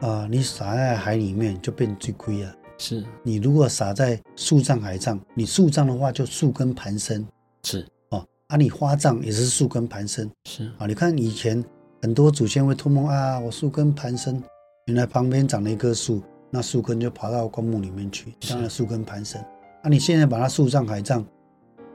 [0.00, 2.52] 啊，你撒在海里面就变最亏了。
[2.82, 7.24] 是你如果撒在树葬、海葬，你树葬的话就树根盘生。
[7.62, 10.28] 是哦，啊，你花葬也是树根盘生。
[10.46, 11.64] 是啊，你看以前
[12.02, 14.42] 很多祖先会托梦啊，我树根盘生，
[14.86, 16.20] 原来旁边长了一棵树。
[16.50, 19.40] 那树根就爬到棺木里面去，当然树根盘生。
[19.82, 21.24] 啊，你现在把它树葬海葬，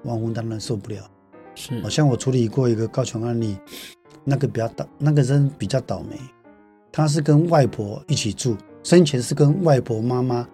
[0.05, 1.03] 亡魂当然受不了。
[1.53, 3.57] 是，好像我处理过一个高雄案例，
[4.23, 6.17] 那个比较倒，那个人比较倒霉，
[6.93, 10.47] 他是跟外婆一起住，生前是跟外婆、妈妈，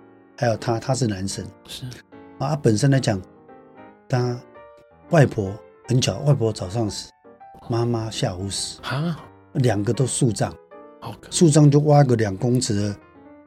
[0.43, 1.45] 还有他，他是男生。
[1.65, 1.85] 是，
[2.37, 3.21] 啊，他本身来讲，
[4.09, 4.37] 他
[5.11, 5.53] 外婆
[5.87, 7.09] 很巧，外婆早上死，
[7.69, 9.17] 妈妈下午死，啊，
[9.53, 10.53] 两个都树葬，
[10.99, 12.95] 好，树葬就挖个两公尺的。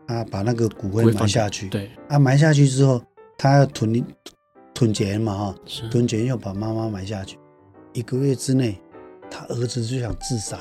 [0.07, 1.69] 啊，把那个骨灰埋下去。
[1.69, 3.03] 对，啊，埋下去之后，
[3.37, 4.05] 他要囤
[4.73, 7.37] 囤钱嘛，哈，是囤钱又把妈妈埋下去。
[7.93, 8.81] 一个月之内，
[9.29, 10.59] 他儿子就想自杀。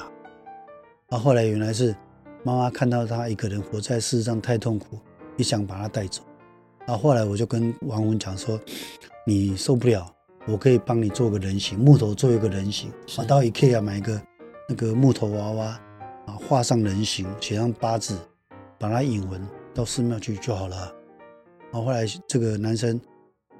[1.09, 1.95] 啊，后来原来是
[2.43, 4.97] 妈妈看到他一个人活在世上太痛苦，
[5.37, 6.21] 也想把他带走。
[6.85, 8.59] 然，后后来我就跟王文讲说，
[9.25, 10.05] 你受不了，
[10.47, 12.89] 我可以帮你做个人形，木头做一个人形。
[13.17, 14.21] 啊，到 IKEA 买一个
[14.69, 15.65] 那个木头娃娃，
[16.25, 18.17] 啊，画上人形，写上八字。
[18.77, 19.41] 把它引文
[19.73, 20.93] 到寺庙去就好了。
[21.71, 22.99] 然后后来这个男生，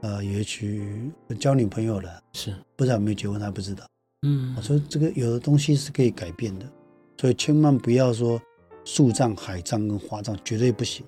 [0.02, 1.10] 呃，也去
[1.40, 3.86] 交女朋友了，是不知道有没有结婚，他不知道。
[4.28, 6.70] 嗯，我说这个有的东西是可以改变的，
[7.18, 8.40] 所以千万不要说
[8.84, 11.06] 树葬、海葬跟花葬绝对不行。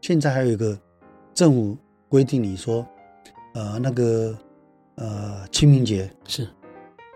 [0.00, 0.78] 现在还有一个
[1.32, 1.76] 政府
[2.08, 2.86] 规定，你说，
[3.54, 4.36] 呃，那个
[4.96, 6.48] 呃清明节是，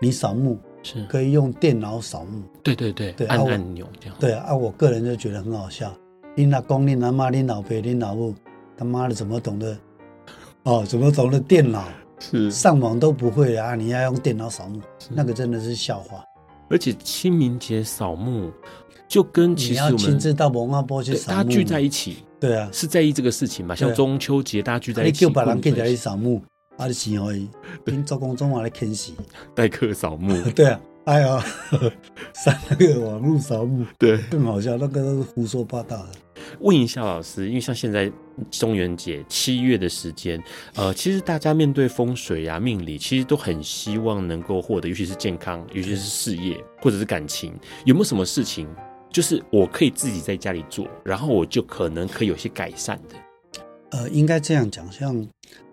[0.01, 2.43] 你扫墓是可以用电脑扫墓。
[2.63, 4.15] 对对对，对按按钮这样。
[4.19, 5.93] 对啊，我个人就觉得很好笑。
[6.35, 8.33] 你阿公、你阿妈、你老爸、你老母，
[8.77, 9.77] 他妈的怎么懂得？
[10.63, 11.83] 哦，怎么懂得电脑？
[12.21, 13.75] 是上网都不会啊！
[13.75, 16.21] 你要用电脑扫墓，那个真的是笑话。
[16.69, 18.51] 而且清明节扫墓，
[19.07, 23.75] 就跟其实我们你要亲自到文化波去扫墓，大家聚在一起，对啊，是在意这个事情嘛？
[23.75, 26.41] 像中秋节大家聚在一起，你叫别人跟着去扫墓，
[26.77, 27.47] 啊，你是而已。
[27.85, 29.13] 你做工中华的谦虚，
[29.53, 30.79] 代客扫墓， 对啊。
[31.05, 31.43] 哎呀，
[32.35, 36.09] 上那个网络扫墓，对，更好笑，那个都是胡说八道的。
[36.59, 38.11] 问一下老师，因为像现在
[38.51, 40.41] 中元节七月的时间，
[40.75, 48.67] 呃，其实大家面对风水啊、命理，其实都很希望能够获得，尤其是健康，尤其是事业或者是感情，有没有什么事情，
[49.11, 53.15] 就是我可以自己在家里做，然后我就可能可以有些改善的？
[53.91, 55.09] 呃，应该这样讲，像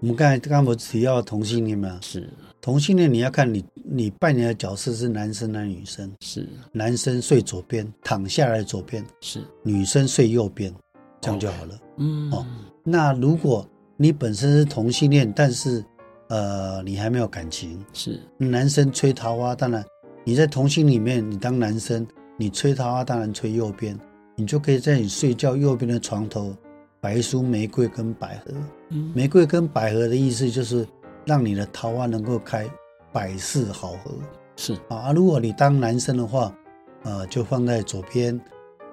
[0.00, 1.98] 我们刚才刚刚不提到同性恋吗？
[2.00, 2.28] 是。
[2.62, 6.12] 同性恋，你要看你你扮演的角色是男生还是女生？
[6.20, 10.74] 是男生睡左边，躺下来左边；是女生睡右边，
[11.20, 11.74] 这样就好了。
[11.74, 11.80] Okay.
[11.98, 12.46] 嗯，哦，
[12.82, 13.64] 那如果
[13.96, 15.84] 你本身是同性恋，但是
[16.28, 19.84] 呃你还没有感情，是男生吹桃花，当然
[20.24, 22.04] 你在同性里面，你当男生，
[22.36, 23.98] 你吹桃花当然吹右边，
[24.34, 26.54] 你就可以在你睡觉右边的床头
[27.00, 28.52] 摆一束玫瑰跟百合。
[28.90, 30.86] 嗯，玫瑰跟百合的意思就是。
[31.28, 32.70] 让你的桃花能够开，
[33.12, 34.12] 百事好合。
[34.54, 36.56] 是啊，如果你当男生的话，
[37.02, 38.40] 呃，就放在左边，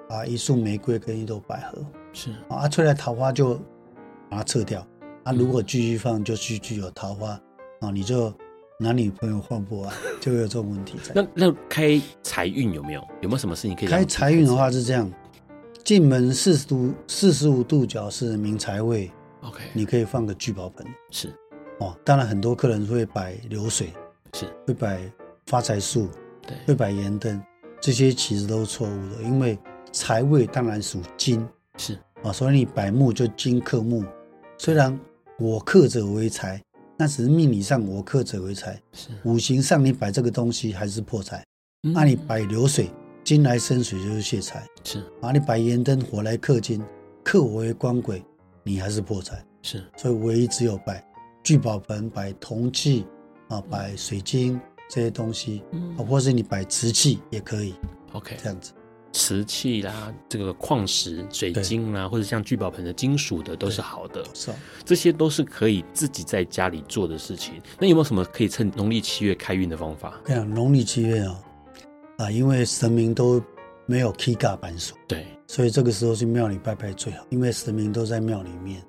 [0.09, 1.85] 啊，一束玫瑰跟一朵百合。
[2.11, 3.53] 是啊，吹来桃花就
[4.31, 4.83] 把它撤掉。
[5.25, 7.39] 啊，如果继续放，就继续有桃花。
[7.81, 8.33] 啊，你就
[8.83, 11.13] 男女朋友换不完， 就会有这种问题在。
[11.15, 13.01] 那那开财运有没有？
[13.21, 15.09] 有没有什么事情可以开财运的话是这样，
[15.83, 19.09] 进门四十度四十五度角是明财位。
[19.41, 20.85] OK，你可以放个聚宝盆。
[21.09, 21.33] 是。
[21.79, 23.91] 哦，当然很多客人会摆流水，
[24.33, 25.01] 是会摆
[25.47, 26.07] 发财树，
[26.45, 27.41] 对，会摆盐灯，
[27.81, 29.57] 这些其实都是错误的，因为
[29.91, 31.45] 财位当然属金，
[31.77, 34.05] 是啊，所以你摆木就金克木，
[34.57, 34.97] 虽然
[35.39, 36.61] 我克者为财，
[36.97, 39.09] 那只是命理上我克者为财，是。
[39.23, 41.43] 五行上你摆这个东西还是破财，
[41.81, 42.89] 那、你摆流水，
[43.23, 44.99] 金来生水就是泄财，是。
[45.21, 46.83] 啊，你摆盐灯火来克金，
[47.23, 48.23] 克我为官鬼，
[48.63, 51.03] 你还是破财，是，所以唯一只有摆。
[51.43, 53.05] 聚宝盆摆铜器
[53.49, 54.57] 啊，摆水晶
[54.89, 55.61] 这些东西，
[55.97, 57.73] 啊，或是你摆瓷器也可以。
[58.13, 58.71] OK，这样子，
[59.13, 64.25] 瓷器啦，这个矿石、水晶啦，或者像聚宝盆的金属的都是好的。
[64.33, 64.51] 是，
[64.83, 67.61] 这些都是可以自己在家里做的事情。
[67.79, 70.19] 那有没有什么可以趁农历七月开运的方法？
[70.23, 71.39] 跟你讲，农历七月啊，
[72.17, 73.41] 啊，因为神明都
[73.85, 78.83] 没有 KGA 板书，对，所以这个时候去庙里拜拜最好，因为神明都在庙里面。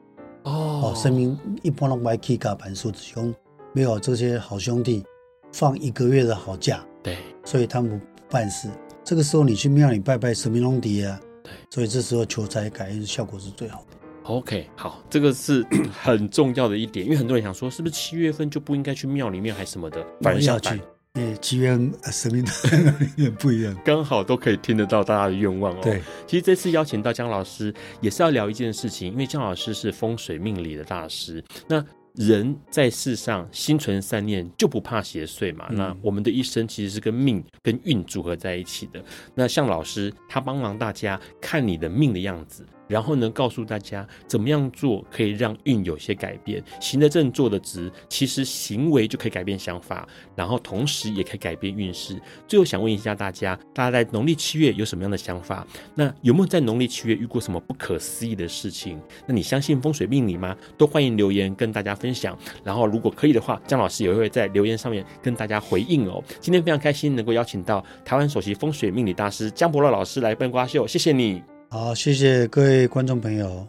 [0.45, 3.35] 哦，神明一般都买 KGA 板书，只用
[3.75, 5.05] 没有这些好兄弟
[5.53, 8.69] 放一个月的好假，对，所以他们不办事。
[9.05, 13.97] 这个时候你去庙里拜拜神明龙迪啊，对，所以这时候求财改运效果是最好的。
[14.23, 20.03] OK，好，这个是 很重要的一点，因为很多人想说，是不是七月份就不应该去庙里面还是什么的？
[20.23, 20.81] 反而要去。
[21.17, 21.69] 因为七月
[22.11, 25.81] 神明的 不一样，刚好都可以听得到大家的愿望哦。
[25.83, 31.45] 对，其实这次邀请到江老师，也是要聊一件事情，因为江老师是风水命理的大师。
[31.69, 31.85] 那
[32.15, 35.67] 人在世上心存善念，就不怕邪祟嘛。
[35.71, 39.05] 嗯、那我们的一生其实是跟命跟运组合在一起的。
[39.35, 42.65] 那像老师，他帮忙大家看你的命的样子。
[42.95, 52.17] 然后呢，告诉大家怎么样做可以让运有些改变，行得正，坐得直，其实行为就可以改变想法，然后同时也可以改变运势。
[52.47, 55.67] 最后想问一下大家，大家在农历七月有什么样的想法？
[55.97, 58.97] 那有没有在农历七月遇过什么不可思议的事情？
[59.27, 60.57] 那你相信风水命理吗？
[60.79, 62.39] 都欢迎留言跟大家分享。
[62.63, 66.23] 然后如果可以的话，姜老师也会在留言上面跟大家回应哦。
[66.39, 71.54] 今天非常开心能够邀请到台湾首席风水命理大师姜伯乐老师来笨瓜秀，谢谢你。
[71.69, 73.67] 好，谢谢各位观众朋友。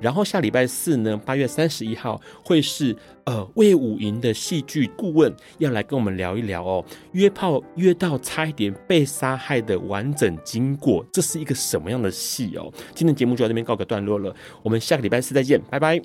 [0.00, 12.72] 然后下礼拜四呢，八月三十一号会是呃魏武营的戏剧顾问要来跟我们聊一聊哦，约炮约到差一点被杀害的完整经过，这是一个什么样的戏哦？
[12.94, 14.32] 今天节目就到这边告个段落了，
[14.62, 16.00] 我们下个礼拜四再见，拜拜。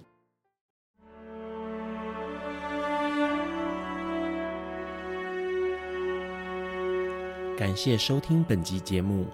[7.56, 9.28] 感谢收听本集节目，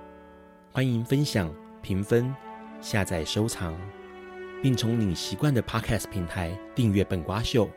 [0.74, 1.50] 欢迎分享。
[1.82, 2.34] 评分、
[2.82, 3.76] 下载、收藏，
[4.62, 7.70] 并从你习惯的 Podcast 平台订阅本瓜秀。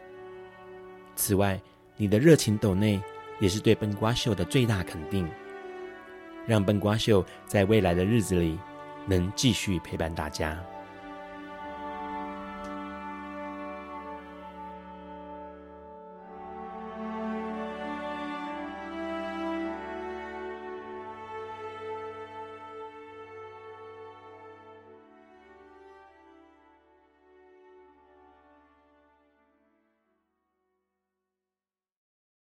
[1.14, 1.60] 此外，
[1.96, 3.00] 你的热情抖内
[3.38, 5.28] 也是对本瓜秀的最大肯定，
[6.46, 8.58] 让本瓜秀在未来的日子里
[9.06, 10.58] 能继续陪伴大家。